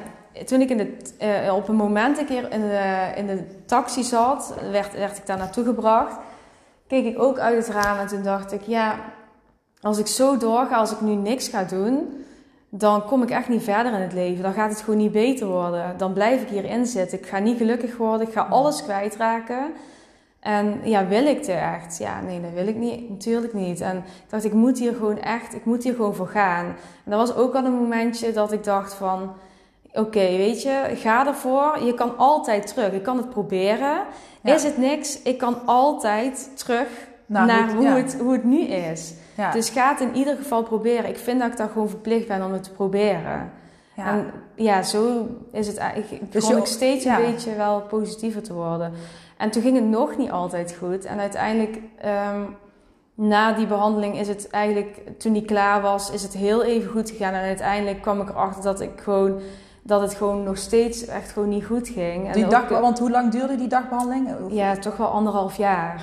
[0.46, 4.04] toen ik in de, eh, op een moment een keer in de, in de taxi
[4.04, 6.16] zat, werd, werd ik daar naartoe gebracht.
[6.88, 8.96] Keek ik ook uit het raam en toen dacht ik, ja,
[9.82, 12.26] als ik zo doorga, als ik nu niks ga doen,
[12.70, 14.44] dan kom ik echt niet verder in het leven.
[14.44, 15.94] Dan gaat het gewoon niet beter worden.
[15.98, 17.20] Dan blijf ik hierin zitten.
[17.20, 18.28] Ik ga niet gelukkig worden.
[18.28, 19.74] Ik ga alles kwijtraken.
[20.46, 21.98] En ja, wil ik dit echt?
[21.98, 23.10] Ja, nee, dat wil ik niet.
[23.10, 23.82] Natuurlijk niet.
[23.82, 26.66] En ik dacht, ik moet hier gewoon echt, ik moet hier gewoon voor gaan.
[27.04, 29.32] En dat was ook al een momentje dat ik dacht van,
[29.94, 31.80] oké, weet je, ga ervoor.
[31.84, 32.92] Je kan altijd terug.
[32.92, 33.98] Ik kan het proberen.
[34.42, 34.54] Ja.
[34.54, 35.22] Is het niks?
[35.22, 36.88] Ik kan altijd terug
[37.26, 37.96] Nou, naar goed, hoe, ja.
[37.96, 39.14] het, hoe het nu is.
[39.38, 39.52] Ja.
[39.52, 41.10] Dus ga het in ieder geval proberen.
[41.10, 43.52] Ik vind dat ik daar gewoon verplicht ben om het te proberen.
[43.96, 44.06] ja.
[44.08, 46.32] En ja, zo is het eigenlijk.
[46.32, 48.94] Dus begon je- ik steeds een beetje wel positiever te worden.
[49.38, 51.06] En toen ging het nog niet altijd goed.
[51.06, 52.42] En uiteindelijk, ehm,
[53.16, 57.10] na die behandeling, is het eigenlijk, toen die klaar was, is het heel even goed
[57.10, 57.34] gegaan.
[57.34, 59.40] En uiteindelijk kwam ik erachter dat ik gewoon,
[59.82, 62.28] dat het gewoon nog steeds echt gewoon niet goed ging.
[62.28, 64.30] En die ook- dag, want hoe lang duurde die dagbehandeling?
[64.50, 66.02] ja, toch wel anderhalf jaar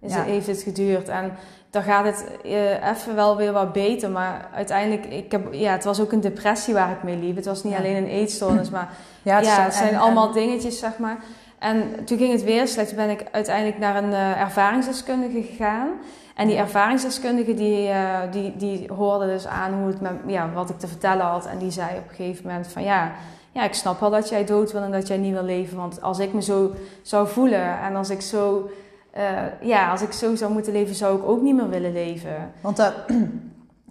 [0.00, 0.18] is Ja.
[0.18, 1.08] het, heeft het geduurd.
[1.08, 1.32] En
[1.70, 4.10] dan gaat het eh, even wel weer wat beter.
[4.10, 7.36] Maar uiteindelijk, ik heb, ja, het was ook een depressie waar ik mee liep.
[7.36, 7.78] Het was niet Ja.
[7.78, 8.88] alleen een eetstoornis, maar
[9.22, 11.16] Ja, het zijn en- allemaal en- dingetjes, zeg maar.
[11.64, 12.88] En toen ging het weer slecht.
[12.88, 15.88] Toen ben ik uiteindelijk naar een uh, ervaringsdeskundige gegaan.
[16.34, 20.70] En die ervaringsdeskundige die, uh, die, die hoorde dus aan hoe het met, ja, wat
[20.70, 21.46] ik te vertellen had.
[21.46, 23.12] En die zei op een gegeven moment van ja,
[23.52, 25.76] ja, ik snap wel dat jij dood wil en dat jij niet wil leven.
[25.76, 26.70] Want als ik me zo
[27.02, 28.70] zou voelen en als ik zo,
[29.16, 29.22] uh,
[29.60, 32.52] ja, als ik zo zou moeten leven, zou ik ook niet meer willen leven.
[32.60, 32.94] Want dat,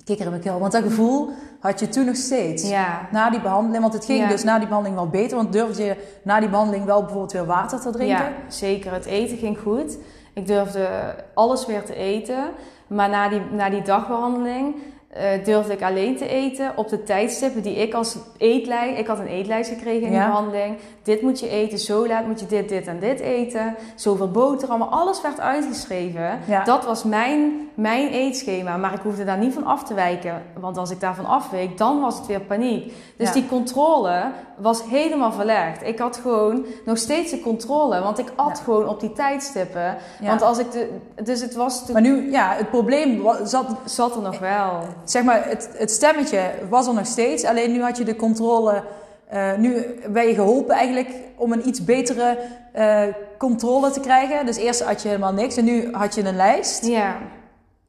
[0.04, 1.30] kikker in mijn keel, want dat gevoel
[1.60, 2.70] had je toen nog steeds.
[2.70, 3.08] Ja.
[3.12, 5.38] Na die behandeling, want het ging dus na die behandeling wel beter.
[5.38, 8.18] Want durfde je na die behandeling wel bijvoorbeeld weer water te drinken?
[8.18, 8.94] Ja, zeker.
[8.94, 9.98] Het eten ging goed.
[10.34, 12.44] Ik durfde alles weer te eten.
[12.88, 14.76] Maar na die, na die dagbehandeling
[15.18, 19.00] uh, durfde ik alleen te eten op de tijdstippen die ik als eetlijst...
[19.00, 20.20] Ik had een eetlijst gekregen in ja.
[20.20, 20.78] de behandeling.
[21.04, 23.76] Dit moet je eten, zo laat moet je dit, dit en dit eten.
[23.96, 26.40] Zoveel boterhammen, alles werd uitgeschreven.
[26.48, 26.64] Ja.
[26.64, 28.78] Dat was mijn, mijn eetschema.
[28.78, 30.42] Maar ik hoefde daar niet van af te wijken.
[30.60, 32.94] Want als ik daarvan afweek, dan was het weer paniek.
[33.18, 33.34] Dus Ja.
[33.34, 35.84] die controle was helemaal verlegd.
[35.84, 38.02] Ik had gewoon nog steeds de controle.
[38.02, 39.98] Want ik at gewoon op die tijdstippen.
[40.22, 40.90] Want als ik de...
[41.24, 41.88] Dus het was...
[41.92, 44.80] Maar nu, ja, het probleem zat, zat er nog wel.
[45.04, 47.44] Zeg maar, het, het stemmetje was er nog steeds.
[47.44, 48.84] Alleen nu had je de controle.
[49.28, 52.38] eh, nu ben je geholpen eigenlijk om een iets betere
[52.74, 53.02] eh,
[53.38, 54.46] controle te krijgen.
[54.46, 56.86] Dus eerst had je helemaal niks en nu had je een lijst.
[56.86, 57.18] Ja.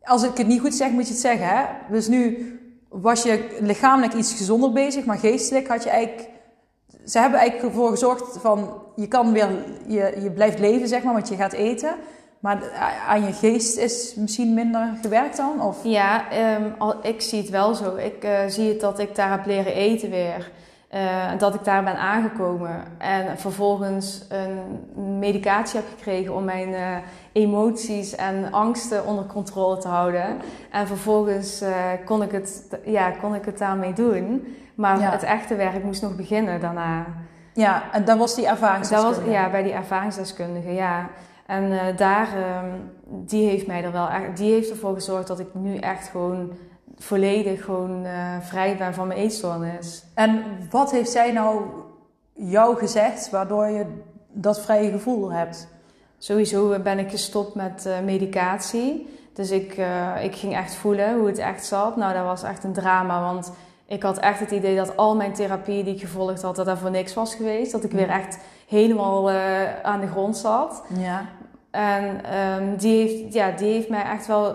[0.03, 1.47] Als ik het niet goed zeg, moet je het zeggen.
[1.49, 1.65] Hè?
[1.91, 2.53] Dus nu
[2.89, 6.29] was je lichamelijk iets gezonder bezig, maar geestelijk had je eigenlijk.
[7.07, 9.49] Ze hebben eigenlijk ervoor gezorgd van je kan weer,
[9.87, 11.95] je, je blijft leven, zeg maar, want je gaat eten.
[12.45, 12.59] Maar
[13.09, 15.61] aan je geest is misschien minder gewerkt dan?
[15.61, 15.76] Of?
[15.84, 17.97] Ja, ehm, al, ik zie het wel zo.
[17.97, 20.51] Ik eh, zie het dat ik daar heb leren eten weer.
[20.88, 22.84] Eh, en dat ik daar ben aangekomen.
[22.99, 24.59] En vervolgens een
[25.18, 26.97] medicatie heb gekregen om mijn eh,
[27.32, 30.24] emoties en angsten onder controle te houden.
[30.70, 31.74] En vervolgens eh,
[32.05, 34.57] kon, ik het, ja, kon ik het daarmee doen.
[34.74, 35.11] Maar Ja.
[35.11, 37.07] het echte werk moest nog beginnen daarna.
[37.53, 39.20] Ja, en dan was die Dat ervaringsdeskundige.
[39.24, 41.07] was, ja, bij die ervaringsdeskundige, ja.
[41.47, 42.70] En eh, daar, ehm,
[43.05, 46.53] die heeft mij er wel echt, die heeft ervoor gezorgd dat ik nu echt gewoon
[46.97, 50.05] volledig gewoon eh, vrij ben van mijn eetstoornis.
[50.14, 51.62] En wat heeft zij nou
[52.32, 53.86] jou gezegd waardoor je
[54.32, 55.68] dat vrije gevoel hebt?
[56.18, 59.12] Sowieso ben ik gestopt met eh, medicatie.
[59.32, 59.76] Dus ik,
[60.22, 61.97] ik ging echt voelen hoe het echt zat.
[61.97, 63.53] Nou, dat was echt een drama, want
[63.86, 66.78] ik had echt het idee dat al mijn therapie die ik gevolgd had, dat dat
[66.78, 67.72] voor niks was geweest.
[67.72, 68.38] Dat ik weer echt
[68.75, 70.83] helemaal eh, aan de grond zat.
[70.99, 71.25] Ja.
[71.70, 74.49] En ehm, die, heeft, ja, die heeft mij echt wel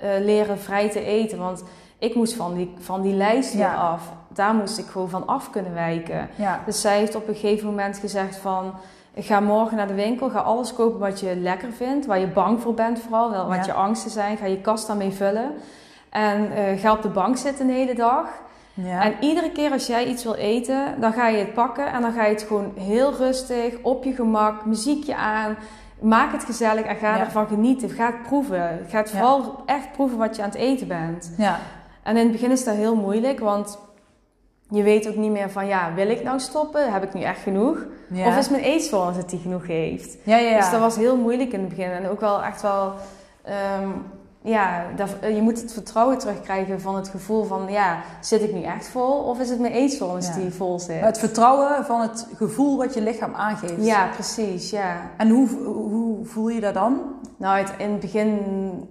[0.00, 1.38] eh, leren vrij te eten.
[1.38, 1.64] Want
[1.98, 3.74] ik moest van die, van die lijst weer Ja.
[3.74, 4.12] af.
[4.28, 6.28] Daar moest ik gewoon van af kunnen wijken.
[6.36, 6.60] Ja.
[6.66, 8.74] Dus zij heeft op een gegeven moment gezegd van...
[9.16, 12.06] Ga morgen naar de winkel, ga alles kopen wat je lekker vindt.
[12.06, 13.62] Waar je bang voor bent vooral, wel wat Ja.
[13.64, 14.36] je angsten zijn.
[14.36, 15.50] Ga je kast daarmee vullen.
[16.10, 18.26] En eh, ga op de bank zitten de hele dag.
[18.74, 19.02] Ja.
[19.04, 22.12] En iedere keer als jij iets wil eten, dan ga je het pakken en dan
[22.12, 25.56] ga je het gewoon heel rustig, op je gemak, muziekje aan.
[26.00, 27.20] Maak het gezellig en ga Ja.
[27.20, 27.90] ervan genieten.
[27.90, 28.80] Ga het proeven.
[28.88, 29.18] Ga het Ja.
[29.18, 31.32] vooral echt proeven wat je aan het eten bent.
[31.38, 31.58] ja.
[32.02, 33.78] En in het begin is dat heel moeilijk, want
[34.68, 36.92] je weet ook niet meer van ja, wil ik nou stoppen?
[36.92, 37.86] Heb ik nu echt genoeg?
[38.10, 38.26] Ja.
[38.26, 40.16] Of is mijn eetstoornis het die genoeg heeft?
[40.24, 40.56] ja, ja, ja.
[40.56, 41.90] Dus dat was heel moeilijk in het begin.
[41.90, 42.92] En ook wel echt wel...
[43.44, 43.88] ehm,
[44.42, 47.70] ja, dat, je moet het vertrouwen terugkrijgen van het gevoel van...
[47.70, 49.18] Ja, zit ik nu echt vol?
[49.18, 50.34] Of is het mijn eetstoornis Ja.
[50.34, 51.00] die vol zit?
[51.00, 53.84] Het vertrouwen van het gevoel wat je lichaam aangeeft.
[53.84, 54.96] Ja, precies, ja.
[55.16, 57.00] En hoe, hoe voel je dat dan?
[57.36, 58.38] Nou, het, in het begin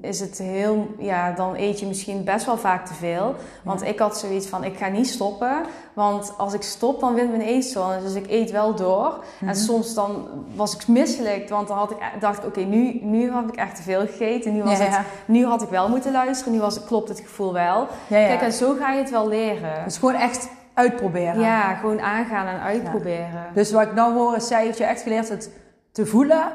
[0.02, 0.88] is het heel...
[0.98, 3.36] Ja, dan eet je misschien best wel vaak te veel.
[3.64, 5.62] Want ik had zoiets van, ik ga niet stoppen.
[5.94, 8.04] Want als ik stop, dan wint mijn eetstoornis.
[8.04, 9.24] Dus ik eet wel door.
[9.40, 9.50] Mhm.
[9.50, 11.50] En soms dan was ik misselijk.
[11.50, 14.54] Want dan had ik, dacht ik, oké, nu, nu heb ik echt te veel gegeten.
[14.54, 16.54] Nu, was Ja, het, nu had ik wel moeten luisteren.
[16.54, 17.88] Nu was, klopt het gevoel wel.
[18.08, 18.28] Ja.
[18.28, 19.84] Kijk, en zo ga je het wel leren.
[19.84, 21.40] Dus gewoon echt uitproberen.
[21.40, 23.46] Ja, gewoon aangaan en uitproberen.
[23.54, 25.52] Dus wat ik nou hoor is, zij heeft je echt geleerd het
[25.92, 26.52] te voelen.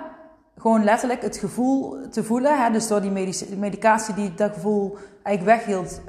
[0.59, 2.63] Gewoon letterlijk het gevoel te voelen.
[2.63, 2.71] Hè?
[2.71, 6.01] Dus door die medicatie die dat gevoel eigenlijk weghield,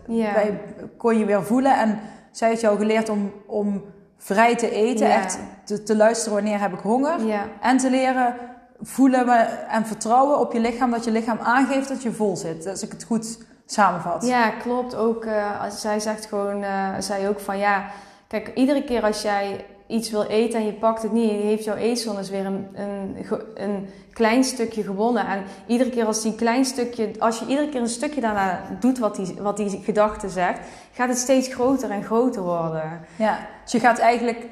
[0.97, 1.79] kon je weer voelen.
[1.79, 1.99] En
[2.37, 3.83] zij heeft jou geleerd om, om
[4.17, 5.07] vrij te eten.
[5.07, 5.23] Ja.
[5.23, 7.25] Echt te, te luisteren wanneer heb ik honger.
[7.25, 7.45] Ja.
[7.61, 8.35] En te leren
[8.81, 10.91] voelen en vertrouwen op je lichaam.
[10.91, 12.67] Dat je lichaam aangeeft dat je vol zit.
[12.67, 14.25] Als ik het goed samenvat.
[14.25, 14.95] Ja, klopt.
[14.95, 17.89] Ook, eh, als zij zegt gewoon, eh, zij ook van ja,
[18.27, 21.75] kijk, iedere keer als jij iets wil eten en je pakt het niet, heeft jouw
[21.75, 23.15] eetstoornis weer een, een,
[23.55, 23.87] een
[24.17, 25.27] klein stukje gewonnen.
[25.27, 28.99] En iedere keer als die klein stukje, als je iedere keer een stukje daarna doet
[28.99, 30.59] wat die, wat die gedachte zegt,
[30.91, 32.99] gaat het steeds groter en groter worden.
[33.15, 34.45] Ja, dus je gaat eigenlijk,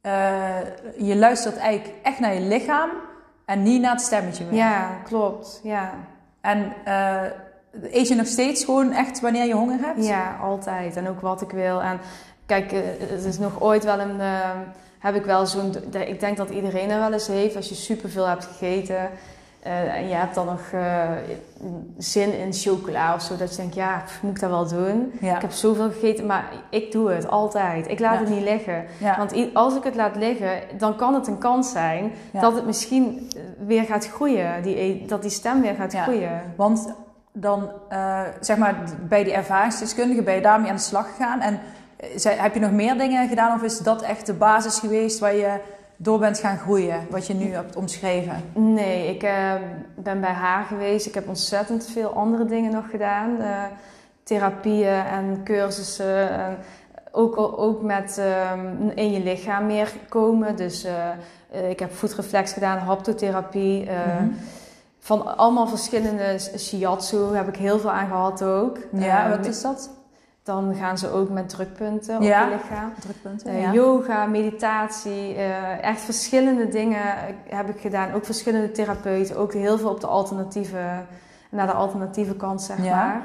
[0.00, 0.56] eh,
[0.96, 2.90] je luistert eigenlijk echt naar je lichaam
[3.44, 4.54] en niet naar het stemmetje meer.
[4.54, 5.60] Ja, klopt.
[5.62, 5.94] Ja.
[6.40, 7.22] En eh,
[7.90, 10.06] eet je nog steeds gewoon echt wanneer je honger hebt?
[10.06, 10.96] Ja, altijd.
[10.96, 11.82] En ook wat ik wil.
[11.82, 12.00] En
[12.46, 14.16] kijk, eh, het is nog ooit wel een.
[14.16, 14.50] Uh,
[14.98, 15.74] heb ik wel zo'n.
[15.92, 17.56] Ik denk dat iedereen er wel eens heeft.
[17.56, 19.10] Als je superveel hebt gegeten.
[19.66, 21.10] Uh, en je hebt dan nog uh,
[21.98, 23.36] zin in chocola of zo.
[23.36, 25.12] Dat je denkt, ja, moet ik dat wel doen?
[25.20, 25.34] Ja.
[25.34, 27.88] Ik heb zoveel gegeten, maar ik doe het altijd.
[27.88, 28.20] Ik laat ja.
[28.20, 28.84] het niet liggen.
[28.98, 29.16] Ja.
[29.16, 33.30] Want als ik het laat liggen, dan kan het een kans zijn dat het misschien
[33.66, 34.62] weer gaat groeien.
[34.62, 36.42] Die, e- dat die stem weer gaat groeien.
[36.56, 36.94] Want
[37.32, 38.74] dan, uh, zeg maar,
[39.08, 41.40] bij die ervaringsdeskundige ben je daarmee aan de slag gegaan.
[41.40, 41.60] En
[42.24, 43.54] heb je nog meer dingen gedaan?
[43.54, 45.60] Of is dat echt de basis geweest waar je
[45.96, 48.42] door bent gaan groeien, wat je nu hebt omschreven?
[48.52, 49.54] Nee, ik uh,
[49.94, 51.06] ben bij haar geweest.
[51.06, 53.30] Ik heb ontzettend veel andere dingen nog gedaan.
[53.40, 53.62] Uh,
[54.22, 56.30] therapieën en cursussen.
[56.30, 56.56] En
[57.12, 58.22] ook, ook met
[58.52, 60.56] um, in je lichaam meer komen.
[60.56, 63.80] Dus uh, ik heb voetreflex gedaan, haptotherapie.
[63.80, 64.36] Mm -hmm.
[64.98, 68.78] Van allemaal verschillende shiatsu heb ik heel veel aan gehad ook.
[68.92, 69.90] Ja, wat is dat?
[70.48, 72.92] Dan gaan ze ook met drukpunten op je lichaam.
[73.00, 77.02] Drukpunten, uh, Yoga, meditatie, uh, echt verschillende dingen
[77.48, 78.12] heb ik gedaan.
[78.12, 81.02] Ook verschillende therapeuten, ook heel veel op de alternatieve,
[81.50, 82.96] naar de alternatieve kant, zeg ja.
[82.96, 83.22] maar.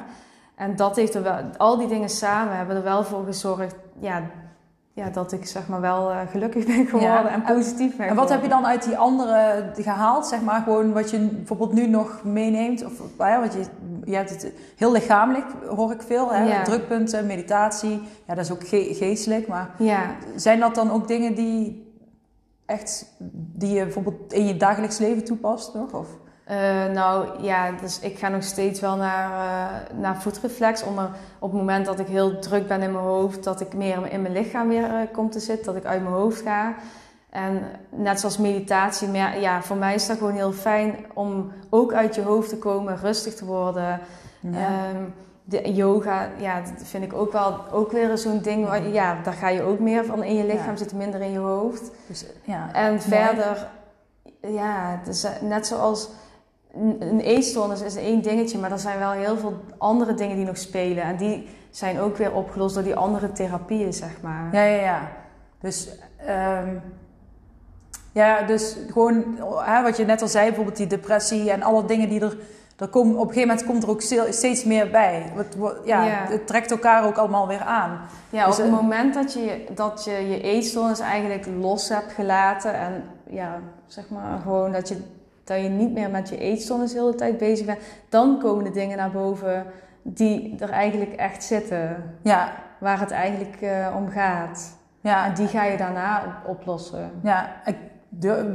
[0.56, 4.22] En dat heeft er wel, al die dingen samen hebben er wel voor gezorgd ja,
[4.96, 7.30] ja, dat ik zeg maar wel uh, gelukkig ben geworden ja.
[7.30, 10.28] en positief ben En wat heb je dan uit die andere gehaald?
[10.28, 12.86] Zeg maar gewoon wat je bijvoorbeeld nu nog meeneemt?
[12.86, 13.66] Of ja, wat je,
[14.06, 16.34] je hebt het heel lichamelijk, hoor ik veel.
[16.34, 16.44] Hè?
[16.44, 16.64] Ja.
[16.64, 18.02] Drukpunten, meditatie.
[18.28, 19.48] Ja, dat is ook ge geestelijk.
[19.48, 20.16] Maar ja.
[20.36, 21.92] zijn dat dan ook dingen die
[22.66, 23.06] echt,
[23.56, 25.94] die je bijvoorbeeld in je dagelijks leven toepast nog?
[25.94, 26.08] Of?
[26.52, 30.84] Uh, nou ja, dus ik ga nog steeds wel naar, uh, naar voetreflex.
[30.84, 34.12] Onder, op het moment dat ik heel druk ben in mijn hoofd, dat ik meer
[34.12, 36.74] in mijn lichaam weer uh, kom te zitten, dat ik uit mijn hoofd ga.
[37.30, 41.94] En net zoals meditatie, maar ja, voor mij is dat gewoon heel fijn om ook
[41.94, 44.00] uit je hoofd te komen, rustig te worden.
[44.40, 44.90] Ja.
[44.90, 45.14] Um,
[45.44, 48.68] de yoga, ja, dat vind ik ook wel ook weer zo'n ding.
[48.68, 50.78] Waar, ja, daar ga je ook meer van in je lichaam, ja.
[50.78, 51.92] zit minder in je hoofd.
[52.08, 53.00] Dus, ja, en mooi.
[53.02, 53.68] verder,
[54.42, 56.10] ja, dus, net zoals
[57.00, 60.58] een eetstoornis is één dingetje, maar er zijn wel heel veel andere dingen die nog
[60.58, 61.04] spelen.
[61.04, 64.50] En die zijn ook weer opgelost door die andere therapieën, zeg maar.
[64.52, 65.12] Ja, ja, ja.
[65.60, 65.90] Dus,
[66.62, 66.82] um,
[68.12, 69.24] ja, dus gewoon
[69.64, 72.38] hè, wat je net al zei, bijvoorbeeld die depressie en alle dingen die er.
[72.78, 75.32] er komen, op een gegeven moment komt er ook steeds meer bij.
[75.36, 75.56] Het,
[75.86, 76.26] ja, ja.
[76.28, 78.00] het trekt elkaar ook allemaal weer aan.
[78.30, 82.74] Ja, dus, op het moment dat je dat je, je eetstoornis eigenlijk los hebt gelaten
[82.74, 84.98] en ja, zeg maar gewoon dat je
[85.44, 87.80] dat je niet meer met je eetstoornis de hele tijd bezig bent,
[88.10, 89.66] dan komen de dingen naar boven
[90.02, 92.16] die er eigenlijk echt zitten.
[92.22, 92.52] Ja.
[92.80, 94.78] Waar het eigenlijk uh, om gaat.
[95.02, 95.26] Ja.
[95.26, 97.12] En die ga je daarna oplossen.
[97.24, 97.76] Ja, ik,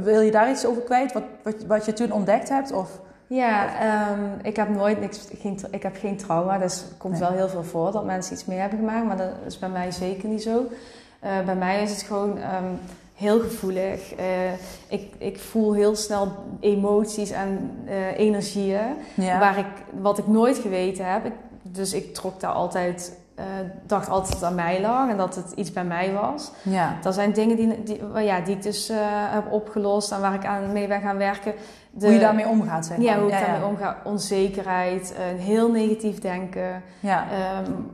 [0.03, 1.13] wil je daar iets over kwijt?
[1.13, 2.71] Wat, wat, wat je toen ontdekt hebt?
[2.71, 3.67] Of, ja,
[4.11, 6.57] um, ik heb nooit niks, geen, ik heb geen trauma.
[6.57, 7.21] Dus het komt nee.
[7.21, 9.05] wel heel veel voor dat mensen iets mee hebben gemaakt.
[9.05, 10.65] Maar dat is bij mij zeker niet zo.
[11.23, 12.29] Uh, bij mij is het gewoon...
[12.29, 12.79] Um,
[13.19, 14.19] heel gevoelig.
[14.19, 14.51] Uh,
[14.87, 18.95] ik, ik voel heel snel emoties en uh, energieën.
[19.13, 19.39] Ja.
[19.39, 19.65] Waar ik,
[20.01, 21.25] wat ik nooit geweten heb.
[21.25, 23.43] Ik, dus ik trok daar altijd, uh,
[23.85, 26.51] dacht altijd dat het aan mij lag en dat het iets bij mij was.
[26.61, 26.97] Ja.
[27.01, 28.91] Dat zijn dingen die, die, ja, die ik dus
[29.29, 31.53] heb opgelost en waar ik aan mee ben gaan werken.
[31.91, 33.05] De, hoe je daarmee omgaat, zeg maar.
[33.05, 33.97] Ja, hoe ik ja, daarmee omga.
[34.03, 36.83] Onzekerheid, heel negatief denken.
[36.99, 37.25] Ja.
[37.67, 37.91] Um,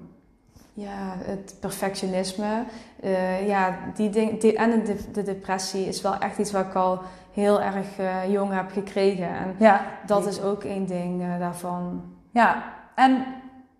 [0.75, 2.63] ja, het perfectionisme.
[3.03, 6.73] Uh, ja, die ding, die, en de, de, depressie is wel echt iets wat ik
[6.73, 7.01] al
[7.33, 9.27] heel erg uh, jong heb gekregen.
[9.27, 9.85] En ja.
[10.05, 12.03] dat is ook één ding uh, daarvan.
[12.31, 12.63] Ja,
[12.95, 13.25] en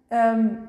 [0.10, 0.68] um,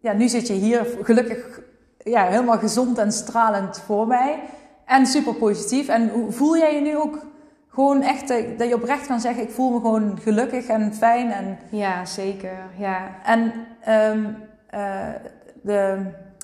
[0.00, 1.60] ja, nu zit je hier gelukkig
[1.98, 4.40] ja, helemaal gezond en stralend voor mij.
[4.84, 5.88] En super positief.
[5.88, 7.18] En voel jij je nu ook
[7.68, 11.30] gewoon echt dat je oprecht kan zeggen: ik voel me gewoon gelukkig en fijn?
[11.30, 11.58] En...
[11.70, 12.58] Ja, zeker.
[12.76, 13.08] Ja.
[13.24, 13.52] En
[14.12, 14.36] um,
[15.66, 15.98] de,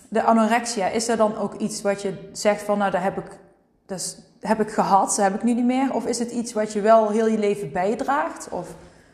[0.09, 3.39] de anorexia, is er dan ook iets wat je zegt van, nou, dat heb ik,
[3.87, 5.95] dat heb ik gehad, dat heb ik nu niet meer?
[5.95, 8.49] Of is het iets wat je wel heel je leven bijdraagt?
[8.51, 8.69] Of...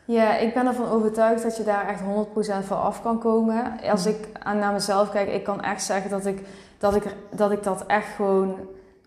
[0.04, 2.00] Ja, ik ben ervan overtuigd dat je daar echt
[2.62, 3.80] 100% van af kan komen.
[3.90, 6.42] Als ik naar mezelf kijk, ik kan echt zeggen dat ik
[6.78, 8.56] dat, ik, dat, ik dat echt gewoon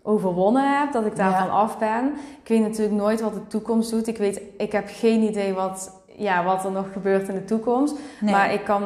[0.02, 1.52] overwonnen heb, dat ik daarvan ja.
[1.52, 2.14] af ben.
[2.42, 4.06] Ik weet natuurlijk nooit wat de toekomst doet.
[4.06, 7.94] Ik, weet, ik heb geen idee wat, ja, wat er nog gebeurt in de toekomst.
[8.20, 8.34] Nee.
[8.34, 8.82] Maar ik kan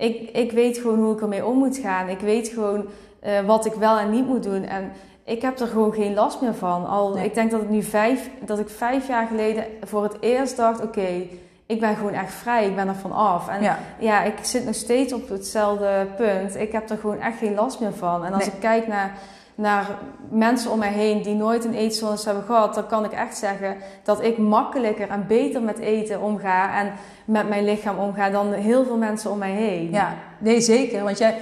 [0.00, 2.08] ik, ik weet gewoon hoe ik ermee om moet gaan.
[2.08, 2.86] Ik weet gewoon
[3.26, 4.64] uh, wat ik wel en niet moet doen.
[4.64, 4.92] En
[5.24, 6.86] ik heb er gewoon geen last meer van.
[6.86, 7.24] Al, nee.
[7.24, 10.78] Ik denk dat, ik nu vijf, dat ik vijf jaar geleden voor het eerst dacht:
[10.78, 11.30] oké, okay,
[11.66, 12.66] ik ben gewoon echt vrij.
[12.66, 13.48] Ik ben er van af.
[13.48, 13.78] En ja.
[13.98, 14.22] ja.
[14.22, 16.56] ik zit nog steeds op hetzelfde punt.
[16.56, 18.24] Ik heb er gewoon echt geen last meer van.
[18.24, 18.54] En als nee.
[18.54, 19.18] ik kijk naar
[19.60, 19.86] naar
[20.30, 23.76] mensen om mij heen die nooit een eetstoornis hebben gehad, dan kan ik echt zeggen
[24.02, 26.92] dat ik makkelijker en beter met eten omga en
[27.24, 29.90] met mijn lichaam omga dan heel veel mensen om mij heen.
[29.90, 31.04] Ja, nee zeker.
[31.04, 31.36] Want jij,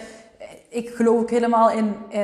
[0.68, 2.20] ik geloof ook helemaal in uh,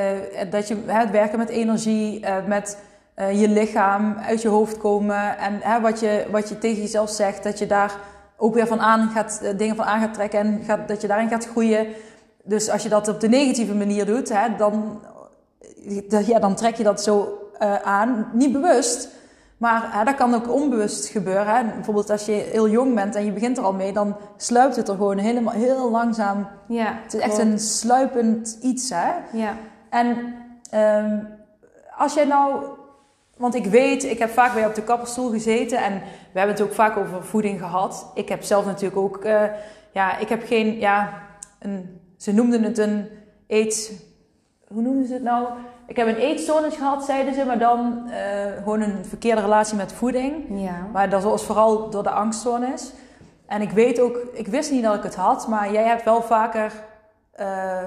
[0.51, 2.79] dat je het werken met energie, uh, met
[3.19, 7.43] uh, je lichaam uit je hoofd komen en wat, je, wat je tegen jezelf zegt,
[7.43, 7.93] dat je daar
[8.37, 11.29] ook weer van aan gaat, dingen van aan gaat trekken en gaat, dat je daarin
[11.29, 11.87] gaat groeien.
[12.45, 15.01] Dus als je dat op de negatieve manier doet, hè, dan,
[16.09, 17.39] ja, dan trek je dat zo
[17.83, 18.31] aan.
[18.33, 19.09] Niet bewust,
[19.57, 21.57] maar hè, dat kan ook onbewust gebeuren.
[21.57, 21.65] Hè.
[21.65, 24.89] Bijvoorbeeld als je heel jong bent en je begint er al mee, dan sluipt het
[24.89, 26.49] er gewoon helemaal heel langzaam.
[26.69, 28.91] Ja, het is echt een sluipend iets.
[28.91, 29.13] Hè?
[29.33, 29.57] Ja.
[29.91, 30.35] En
[31.05, 31.29] um,
[31.97, 32.65] als jij nou,
[33.37, 35.93] want ik weet, ik heb vaak bij op de kapperstoel gezeten en
[36.33, 38.11] we hebben het ook vaak over voeding gehad.
[38.15, 39.43] Ik heb zelf natuurlijk ook, uh,
[39.93, 41.23] ja, ik heb geen, ja,
[41.59, 43.09] een, ze noemden het een
[43.47, 43.93] eet,
[44.69, 45.47] hoe noemden ze het nou?
[45.87, 48.13] Ik heb een eetstoornis gehad, zeiden ze, maar dan uh,
[48.57, 50.45] gewoon een verkeerde relatie met voeding.
[50.49, 50.89] Ja.
[50.93, 52.93] Maar dat was vooral door de angststoornis.
[53.47, 56.23] En ik weet ook, ik wist niet dat ik het had, maar jij hebt wel
[56.23, 56.73] vaker
[57.41, 57.83] uh,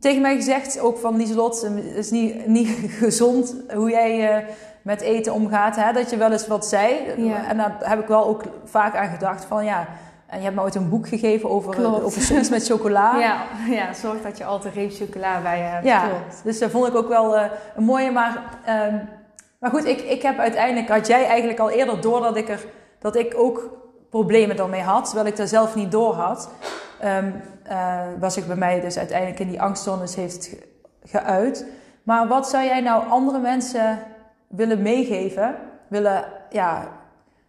[0.00, 2.68] tegen mij gezegd, ook van Lieselot, het is niet, niet
[3.02, 4.48] gezond hoe jij uh,
[4.82, 5.76] met eten omgaat.
[5.76, 5.92] Hè?
[5.92, 6.94] Dat je wel eens wat zei.
[7.16, 7.48] Ja.
[7.48, 9.88] En daar heb ik wel ook vaak aan gedacht van ja
[10.26, 13.18] en je hebt me ooit een boek gegeven over, over zoiets met chocola.
[13.18, 15.84] Ja, ja, zorg dat je altijd reep chocola bij je hebt.
[15.84, 16.40] Ja, Klopt.
[16.44, 17.44] dus dat vond ik ook wel uh,
[17.76, 18.10] een mooie.
[18.10, 19.08] Maar, um,
[19.58, 22.64] maar goed, ik, ik heb uiteindelijk, had jij eigenlijk al eerder door dat ik, er,
[22.98, 23.70] dat ik ook
[24.10, 26.50] problemen daarmee had, terwijl ik daar zelf niet door had.
[27.04, 30.56] Um, uh, was ik bij mij dus uiteindelijk in die angstzones heeft
[31.02, 31.66] geuit.
[32.02, 33.98] Maar wat zou jij nou andere mensen
[34.46, 35.56] willen meegeven?
[35.88, 36.88] Willen, ja,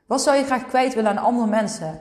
[0.05, 1.99] wat zou je graag kwijt willen aan andere mensen?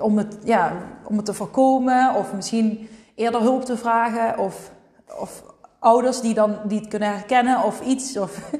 [0.00, 0.72] Om het, ja,
[1.04, 4.70] om het te voorkomen of misschien eerder hulp te vragen of,
[5.18, 5.42] of
[5.78, 8.16] ouders die, dan, die het kunnen herkennen of iets?
[8.16, 8.50] Of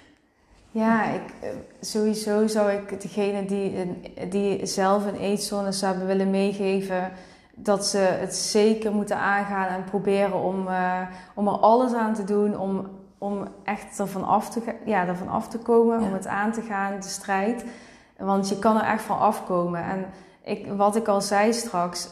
[0.70, 1.48] ja, ik, eh,
[1.80, 7.12] sowieso zou ik degene die, die zelf een eetstoornis hebben willen meegeven
[7.54, 11.00] dat ze het zeker moeten aangaan en proberen om, uh,
[11.34, 12.88] om er alles aan te doen om,
[13.18, 17.00] om echt ervan af te, ja, ervan af te komen, om het aan te gaan,
[17.00, 17.64] de strijd.
[18.18, 19.84] Want je kan er echt van afkomen.
[19.84, 20.06] En
[20.44, 22.08] ik, wat ik al zei straks,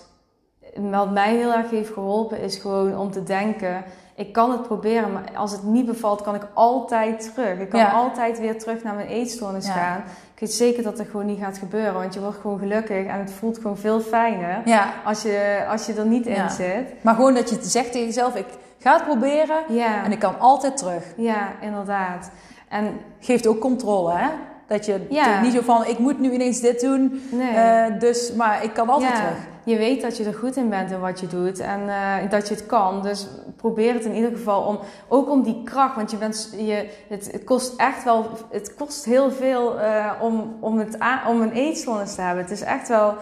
[0.76, 3.84] wat mij heel erg heeft geholpen, is gewoon om te denken:
[4.14, 7.58] ik kan het proberen, maar als het niet bevalt, kan ik altijd terug.
[7.58, 10.02] Ik kan altijd weer terug naar mijn eetstoornis gaan.
[10.34, 13.18] Ik weet zeker dat dat gewoon niet gaat gebeuren, want je wordt gewoon gelukkig en
[13.18, 14.92] het voelt gewoon veel fijner ja.
[15.04, 17.02] als, je, als je er niet in zit.
[17.02, 18.46] Maar gewoon dat je zegt tegen jezelf: ik
[18.78, 19.56] ga het proberen
[20.04, 21.04] en ik kan altijd terug.
[21.16, 22.30] Ja, inderdaad.
[22.68, 24.28] En geeft ook controle, hè?
[24.66, 25.00] Dat je
[25.42, 27.54] niet zo van, ik moet nu ineens dit doen, nee.
[27.54, 29.36] uh, dus, maar ik kan altijd terug.
[29.64, 32.48] Je weet dat je er goed in bent in wat je doet en uh, dat
[32.48, 33.02] je het kan.
[33.02, 36.88] Dus probeer het in ieder geval om, ook om die kracht, want je bent, je,
[37.08, 40.98] het, het kost echt wel, het kost heel veel uh, om, om, het
[41.28, 42.42] om een eetstoornis te hebben.
[42.42, 43.14] Het is echt wel,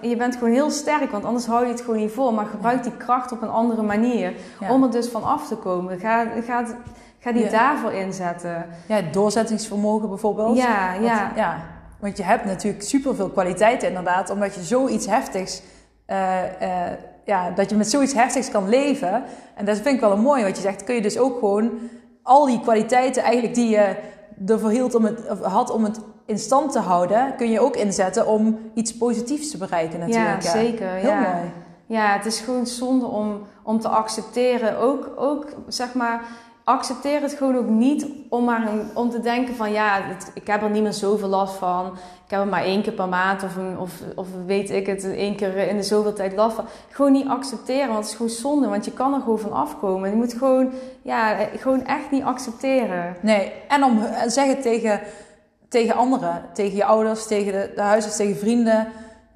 [0.00, 2.32] je bent gewoon heel sterk, want anders hou je het gewoon niet vol.
[2.32, 4.32] Maar gebruik die kracht op een andere manier
[4.68, 5.98] om er dus van af te komen.
[5.98, 6.64] Ga, ga,
[7.24, 8.66] Ga die daarvoor inzetten.
[8.88, 10.56] Ja, doorzettingsvermogen bijvoorbeeld.
[10.56, 11.32] Ja, ja.
[11.36, 11.64] ja.
[12.00, 15.62] Want je hebt natuurlijk superveel kwaliteiten inderdaad, omdat je zoiets heftigs,
[16.06, 16.16] uh,
[16.62, 16.68] uh,
[17.24, 19.22] ja, dat je met zoiets heftigs kan leven.
[19.54, 20.84] En dat vind ik wel een mooi wat je zegt.
[20.84, 21.70] Kun je dus ook gewoon
[22.22, 23.96] al die kwaliteiten eigenlijk die je
[24.46, 28.26] ervoor hield om het, had om het in stand te houden, kun je ook inzetten
[28.26, 30.42] om iets positiefs te bereiken natuurlijk.
[30.42, 30.88] Ja, zeker.
[30.88, 31.20] Heel ja.
[31.20, 31.52] mooi.
[31.86, 34.78] Ja, het is gewoon zonde om, om te accepteren.
[34.78, 36.22] Ook, ook zeg maar
[36.64, 40.02] accepteer het gewoon ook niet om, maar om te denken van ja,
[40.34, 41.86] ik heb er niet meer zoveel last van.
[42.24, 45.36] Ik heb er maar één keer per maand of, of, of weet ik het, één
[45.36, 46.64] keer in de zoveel tijd last van.
[46.90, 50.10] Gewoon niet accepteren, want het is gewoon zonde, want je kan er gewoon van afkomen.
[50.10, 50.70] Je moet gewoon,
[51.02, 53.16] ja, gewoon echt niet accepteren.
[53.20, 55.00] Nee, en om zeggen tegen,
[55.68, 58.88] tegen anderen, tegen je ouders, tegen de, de huisarts, tegen vrienden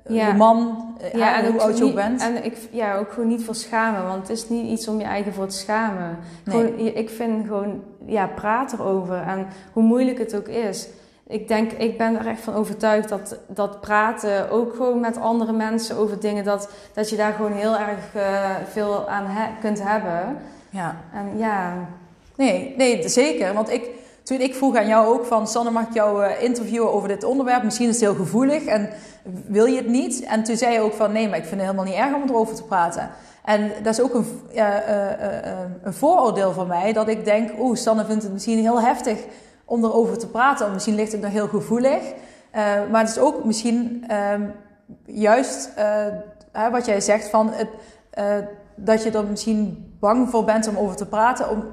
[0.09, 0.27] ja.
[0.29, 2.23] je man, eh, ja, en hoe oud je ook bent.
[2.23, 5.05] En ik, ja, ook gewoon niet voor schamen, want het is niet iets om je
[5.05, 6.19] eigen voor te schamen.
[6.45, 10.89] Gewoon, ik vind gewoon, ja, praat erover en hoe moeilijk het ook is.
[11.27, 15.53] Ik denk, ik ben er echt van overtuigd dat, dat praten, ook gewoon met andere
[15.53, 19.83] mensen over dingen, dat, dat je daar gewoon heel erg uh, veel aan he kunt
[19.83, 20.37] hebben.
[20.71, 20.97] Ja.
[21.13, 21.75] En ja.
[22.37, 23.55] Nee, nee, zeker.
[23.55, 23.91] Want ik,
[24.29, 27.25] toen ik vroeg aan jou ook van, Sanne, mag ik jou uh, interviewen over dit
[27.25, 27.63] onderwerp?
[27.63, 28.89] Misschien is het heel gevoelig en
[29.47, 30.23] wil je het niet?
[30.23, 32.29] En toen zei je ook van, nee, maar ik vind het helemaal niet erg om
[32.29, 33.11] erover te praten.
[33.45, 34.67] En dat is ook een, uh, uh,
[35.83, 39.19] een vooroordeel van mij, dat ik denk, oeh, Sanne vindt het misschien heel heftig
[39.65, 40.73] om erover te praten.
[40.73, 42.03] Misschien ligt het nog heel gevoelig.
[42.91, 44.43] maar het is ook misschien ehm,
[45.05, 45.71] juist
[46.71, 47.69] wat jij zegt van, het,
[48.75, 51.51] dat je er misschien bang voor bent om over te praten.
[51.51, 51.65] Om,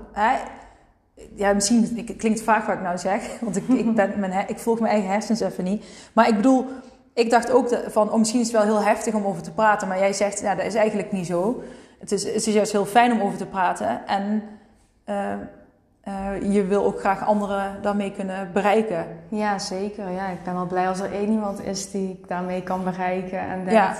[1.36, 4.60] ja, misschien het klinkt vaak wat ik nou zeg, want ik, ik, ben, mijn, ik
[4.60, 5.86] volg mijn eigen hersens even niet.
[6.14, 6.66] Maar ik bedoel,
[7.14, 9.88] ik dacht ook van, oh, misschien is het wel heel heftig om over te praten,
[9.88, 11.64] maar jij zegt, ja, dat is eigenlijk niet zo.
[12.00, 14.08] het, is, het is juist heel fijn om over te praten.
[14.08, 14.44] En
[15.04, 15.32] eh,
[16.02, 19.06] eh, je wil ook graag anderen daarmee kunnen bereiken.
[19.30, 20.10] Ja, zeker.
[20.10, 23.40] Ja, ik ben al blij als er één iemand is die ik daarmee kan bereiken.
[23.40, 23.96] En denkt, Ja.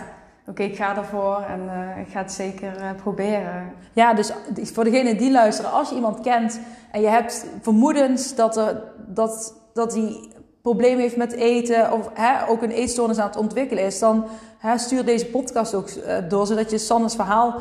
[0.48, 3.74] Oké, ik ga ervoor en eh, ik ga het zeker eh, proberen.
[3.94, 6.60] Ja, dus voor degene die luisteren, als je iemand kent
[6.92, 12.50] en je hebt vermoedens dat, er, dat, dat die problemen heeft met eten of hè,
[12.50, 14.26] ook een eetstoornis aan het ontwikkelen is, dan
[14.58, 17.56] hè, stuur deze podcast ook eh, door, zodat je Sanne's verhaal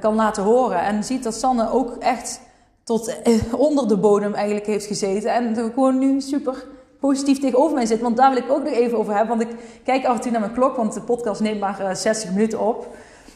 [0.00, 0.80] kan laten horen.
[0.80, 2.40] En ziet dat Sanne ook echt
[2.84, 3.16] tot
[3.56, 6.64] onder de bodem eigenlijk heeft gezeten en gewoon nu super
[7.00, 8.00] positief tegenover mij zit.
[8.00, 10.30] Want daar wil ik ook nog even over hebben, want ik kijk af en toe
[10.30, 12.86] naar mijn klok, want de podcast neemt maar eh, 60 minuten op.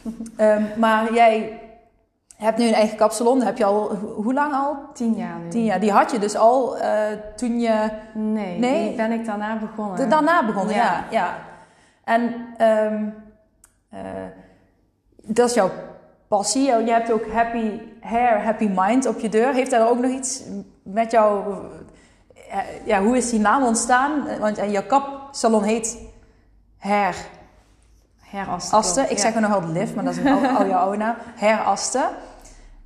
[0.37, 1.59] Ehm, maar jij
[2.37, 3.37] hebt nu een eigen kapsalon.
[3.37, 4.75] Dat heb je al, ho- hoe lang al?
[4.93, 5.49] Tien jaar nu.
[5.49, 5.79] Tien jaar.
[5.79, 7.01] Die had je dus al eh,
[7.35, 8.87] toen je Nee, Nee?
[8.87, 9.95] die ben ik daarna begonnen.
[9.97, 10.75] de- daarna begonnen.
[10.75, 10.83] Ja.
[10.83, 11.03] Ja.
[11.09, 11.35] ja,
[12.03, 13.05] En ehm,
[13.89, 13.99] eh,
[15.23, 15.69] dat is jouw
[16.27, 16.61] passie.
[16.65, 19.53] Je hebt ook happy hair, happy mind op je deur.
[19.53, 20.43] Heeft daar ook nog iets
[20.83, 21.55] met jou...
[22.51, 24.11] eh, Ja, hoe is die naam ontstaan?
[24.39, 25.97] Want eh, jouw kapsalon heet
[26.77, 27.15] Hair
[28.19, 28.77] Herasten.
[28.77, 29.11] Asten.
[29.11, 31.15] Ik zeg er nog altijd Liv, maar dat is een al, al jouw oude naam.
[31.35, 32.03] Hair Asten.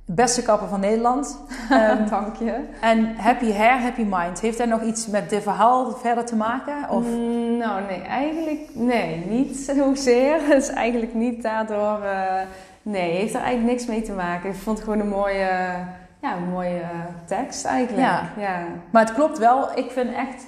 [0.08, 1.38] Beste kapper van Nederland.
[1.70, 2.64] Ehm, Dank je.
[2.80, 4.40] en Happy Hair, Happy Mind.
[4.40, 6.88] Heeft dat nog iets met dit verhaal verder te maken?
[6.90, 7.04] Of?
[7.04, 10.40] Mm, Nou, nee, eigenlijk nee, niet zozeer.
[10.48, 12.00] Het is eigenlijk niet daardoor.
[12.04, 12.34] eh,
[12.82, 14.50] nee, heeft er eigenlijk niks mee te maken.
[14.50, 15.48] Ik vond het gewoon een mooie,
[16.26, 16.88] ja, een mooie eh,
[17.24, 18.06] tekst eigenlijk.
[18.06, 18.30] Ja.
[18.36, 18.58] ja.
[18.90, 19.68] Maar het klopt wel.
[19.74, 20.46] Ik vind echt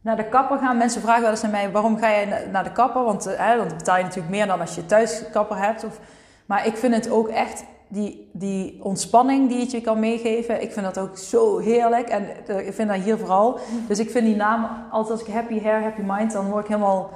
[0.00, 0.76] naar de kapper gaan.
[0.76, 3.02] Mensen vragen wel eens aan mij: waarom ga jij na- naar de kapper?
[3.04, 5.84] Want eh, dan betaal je natuurlijk meer dan als je thuis kapper hebt.
[5.84, 5.98] Of,
[6.46, 10.62] maar ik vind het ook echt die, die ontspanning die het je kan meegeven.
[10.62, 12.08] Ik vind dat ook zo heerlijk.
[12.08, 13.58] En eh, ik vind dat hier vooral.
[13.88, 16.70] Dus ik vind die naam altijd als ik happy hair, happy mind, dan word ik
[16.70, 17.10] helemaal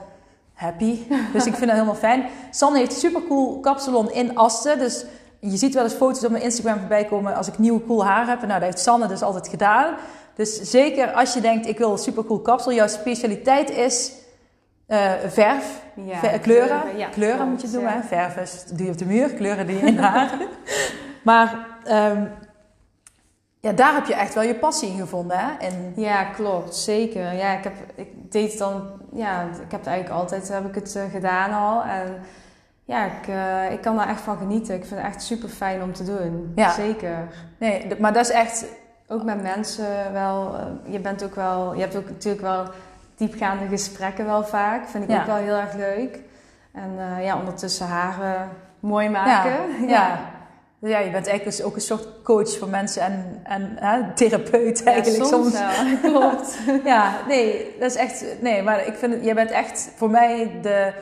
[0.55, 0.99] happy.
[1.33, 2.25] Dus ik vind dat helemaal fijn.
[2.51, 4.79] Sanne heeft een super cool kapsalon in Asten.
[4.79, 5.05] Dus
[5.51, 8.27] je ziet wel eens foto's op mijn Instagram voorbij komen als ik nieuw cool haar
[8.27, 8.39] heb.
[8.41, 9.95] Nou, dat heeft Sanne dus altijd gedaan.
[10.35, 12.73] Dus zeker als je denkt, ik wil een super cool kapsel.
[12.73, 14.13] Jouw specialiteit is
[14.87, 15.83] eh, verf.
[16.05, 16.97] Ja, Ver- kleuren.
[16.97, 17.89] ja, kleuren klopt, moet je doen, ja.
[17.89, 18.03] hè?
[18.03, 20.31] Verf is, doe je op de muur, kleuren die je in haar.
[21.25, 22.25] maar ehm,
[23.61, 25.57] ja, daar heb je echt wel je passie in gevonden, hè?
[25.59, 27.33] En, Ja, klopt, zeker.
[27.33, 30.75] Ja, ik heb, ik deed het dan, ja, ik heb het eigenlijk altijd heb ik
[30.75, 31.83] het eh, gedaan al.
[31.83, 32.21] En
[32.85, 34.75] ja, ik, eh, ik kan daar echt van genieten.
[34.75, 36.53] Ik vind het echt super fijn om te doen.
[36.55, 36.71] Ja.
[36.71, 37.29] Zeker.
[37.59, 38.65] nee, maar dat is echt...
[39.09, 42.65] Ook met mensen wel, eh, je bent ook wel, je hebt ook natuurlijk wel
[43.17, 44.89] diepgaande gesprekken wel vaak.
[44.89, 45.21] Vind ik Ja.
[45.21, 46.19] ook wel heel erg leuk.
[46.73, 48.49] En eh, ja, ondertussen haren
[48.81, 49.87] mooi maken.
[49.89, 50.21] Ja.
[50.79, 54.13] Dus ja, je bent eigenlijk dus ook een soort coach voor mensen en, en hè,
[54.15, 55.99] therapeut eigenlijk Ja, soms wel.
[56.11, 56.59] Klopt.
[56.85, 58.25] Ja, nee, dat is echt.
[58.41, 60.93] Nee, maar ik vind het, jij bent echt voor mij de,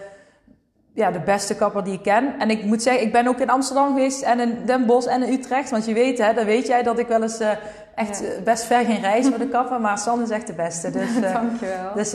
[1.01, 2.35] ja, de beste kapper die ik ken.
[2.39, 5.23] En ik moet zeggen, ik ben ook in Amsterdam geweest en in Den Bosch en
[5.23, 5.71] in Utrecht.
[5.71, 7.51] Want je weet, hè, dan weet jij dat ik wel eens eh,
[7.95, 8.27] echt Ja.
[8.27, 9.81] eh, best ver ging reizen met de kapper.
[9.81, 10.91] Maar Sanne is echt de beste.
[11.01, 11.95] Dus, eh, Dankjewel.
[11.95, 12.15] dus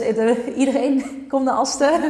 [0.56, 1.92] iedereen komt naar Asten.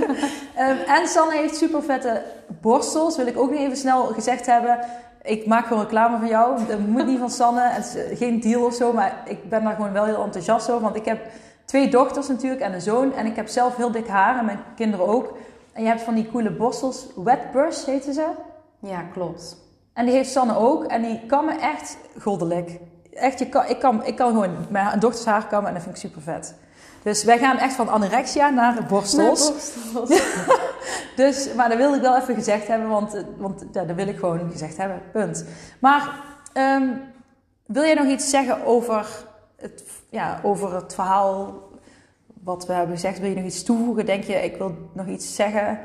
[0.55, 2.23] Ehm, en Sanne heeft super vette
[2.61, 4.79] borstels, wil ik ook nog even snel gezegd hebben.
[5.23, 6.59] Ik maak gewoon reclame van jou.
[6.69, 7.61] Dat moet niet van Sanne.
[7.63, 10.83] Het is geen deal of zo, maar ik ben daar gewoon wel heel enthousiast over.
[10.83, 11.19] Want ik heb
[11.65, 13.15] twee dochters natuurlijk en een zoon.
[13.15, 15.37] En ik heb zelf heel dik haar en mijn kinderen ook.
[15.77, 17.07] En je hebt van die coole borstels.
[17.17, 18.29] Wet brush heten ze.
[18.81, 19.57] Ja, klopt.
[19.93, 20.85] En die heeft Sanne ook.
[20.85, 22.81] En die kammen echt goddelijk.
[23.13, 25.95] Echt, je kan, ik, kan, ik kan gewoon mijn dochters haar kammen en dat vind
[25.95, 26.55] ik super vet.
[27.03, 29.53] Dus wij gaan echt van anorexia naar borstels.
[29.93, 30.21] borstels.
[31.17, 34.19] Dus, maar dat wilde ik wel even gezegd hebben, want, want ja, dat wil ik
[34.19, 35.03] gewoon gezegd hebben.
[35.13, 35.45] Punt.
[35.81, 36.89] Maar ehm,
[37.67, 39.07] wil jij nog iets zeggen over
[39.57, 41.66] het, ja, over het verhaal
[42.47, 43.19] wat we hebben gezegd?
[43.21, 44.07] Wil je nog iets toevoegen?
[44.07, 45.79] Denk je, ik wil nog iets zeggen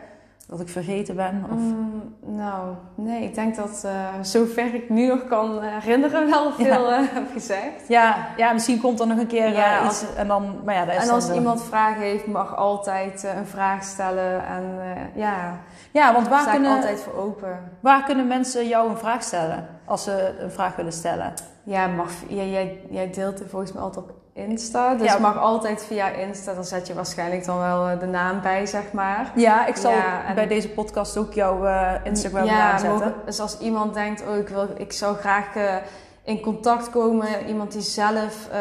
[0.47, 1.43] dat ik vergeten ben?
[1.51, 1.57] Of...
[1.57, 3.91] Mm, nou, nee, ik denk dat eh,
[4.21, 7.87] zover ik nu nog kan herinneren wel veel eh, heb gezegd.
[7.87, 10.75] Ja, ja, misschien komt er nog een keer Ja, eh, als- iets en dan, maar
[10.75, 14.45] ja, dat is En als iemand vragen heeft, mag altijd eh, een vraag stellen.
[14.45, 15.59] En eh, ja,
[15.91, 17.59] Ja, want waar kunnen, altijd voor open.
[17.79, 21.33] waar kunnen mensen jou een vraag stellen als ze een vraag willen stellen?
[21.63, 24.93] Ja, mag, jij, jij, jij deelt het volgens mij altijd op Insta.
[24.95, 25.19] Dus Ja.
[25.19, 26.53] mag altijd via Insta.
[26.53, 29.31] Dan zet je waarschijnlijk dan wel eh, de naam bij, zeg maar.
[29.35, 32.97] Ja, ik zal Ja, en- bij deze podcast ook jouw eh, Instagram ja, naam zetten.
[32.99, 35.75] mogen- dus als iemand denkt, oh, ik, wil, ik zou graag eh,
[36.23, 37.27] in contact komen.
[37.47, 38.59] Iemand die zelf eh,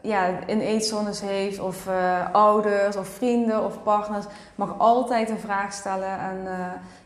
[0.00, 1.60] ja, een eetstoornis heeft.
[1.60, 1.86] Of
[2.32, 4.24] ouders of vrienden of partners.
[4.54, 6.18] Mag altijd een vraag stellen.
[6.18, 6.36] En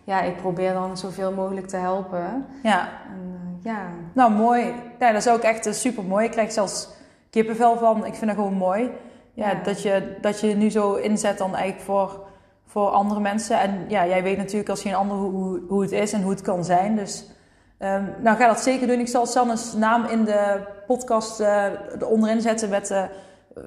[0.05, 2.47] ja, ik probeer dan zoveel mogelijk te helpen.
[2.62, 3.78] Ja, En, ja,
[4.12, 4.74] nou mooi.
[4.99, 6.24] Ja, dat is ook echt super mooi.
[6.24, 6.88] Ik krijg zelfs
[7.35, 8.07] kippenvel van.
[8.07, 8.91] Ik vind dat gewoon mooi.
[9.32, 9.55] Ja, Ja.
[9.62, 12.20] Dat, je, dat je nu zo inzet dan eigenlijk voor,
[12.66, 13.61] voor andere mensen.
[13.61, 16.30] En ja, jij weet natuurlijk als geen ander hoe, hoe, hoe het is en hoe
[16.30, 16.97] het kan zijn.
[16.97, 17.35] Dus
[17.78, 18.99] Um, nou, ga dat zeker doen.
[18.99, 21.64] Ik zal Sanne's naam in de podcast uh,
[22.05, 23.07] onderin zetten met de,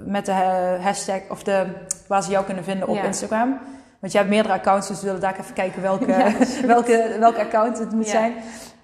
[0.06, 0.32] met de
[0.82, 1.66] hashtag of de,
[2.08, 3.60] waar ze jou kunnen vinden op Instagram.
[4.00, 7.80] Want je hebt meerdere accounts, dus we willen daar even kijken welke, welke, welke account
[7.80, 8.34] het moet zijn.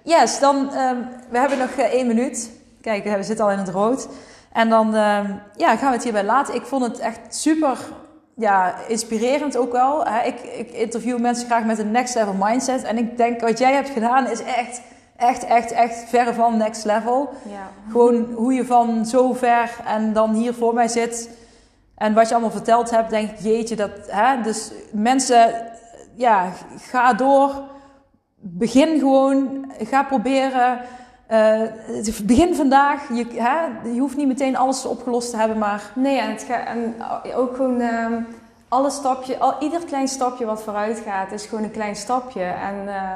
[0.02, 2.50] Yes, dan, um, we hebben nog uh, één minuut.
[2.80, 4.08] Kijk, we zitten al in het rood.
[4.54, 6.54] En dan um, ja, gaan we het hierbij laten.
[6.54, 7.78] Ik vond het echt super
[8.36, 10.06] ja, inspirerend ook wel.
[10.24, 12.82] Ik, ik interview mensen graag met een next level mindset.
[12.82, 14.82] En ik denk, wat jij hebt gedaan is echt,
[15.16, 17.30] echt, echt, echt verre van next level.
[17.48, 17.70] Ja.
[17.90, 21.30] Gewoon hoe je van zo ver en dan hier voor mij zit.
[21.96, 23.90] En wat je allemaal verteld hebt, denk ik, jeetje, dat...
[24.06, 24.40] Hè?
[24.42, 25.54] Dus mensen,
[26.16, 26.48] ja,
[26.78, 27.62] ga door.
[28.36, 29.66] Begin gewoon.
[29.78, 30.80] Ga proberen
[31.30, 31.60] uh,
[32.22, 33.08] begin vandaag.
[33.08, 35.82] Je, hè, je hoeft niet meteen alles opgelost te hebben, maar...
[35.94, 36.94] Nee, en, het en
[37.34, 37.80] ook gewoon...
[37.80, 38.06] Uh,
[38.68, 42.42] alle stapje, al, ieder klein stapje wat vooruit gaat, is gewoon een klein stapje.
[42.42, 43.10] En uh,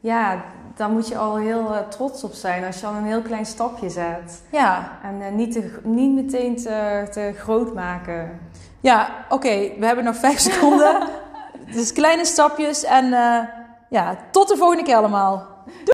[0.00, 0.42] ja,
[0.76, 3.46] daar moet je al heel uh, trots op zijn als je al een heel klein
[3.46, 4.42] stapje zet.
[4.50, 4.98] Ja.
[5.02, 8.40] En niet, te, niet meteen te, te groot maken.
[8.80, 9.70] Ja, oké.
[9.78, 11.08] We hebben nog vijf seconden.
[11.72, 12.84] dus kleine stapjes.
[12.84, 13.08] En
[13.88, 15.46] ja, tot de volgende keer allemaal.
[15.64, 15.93] Doei!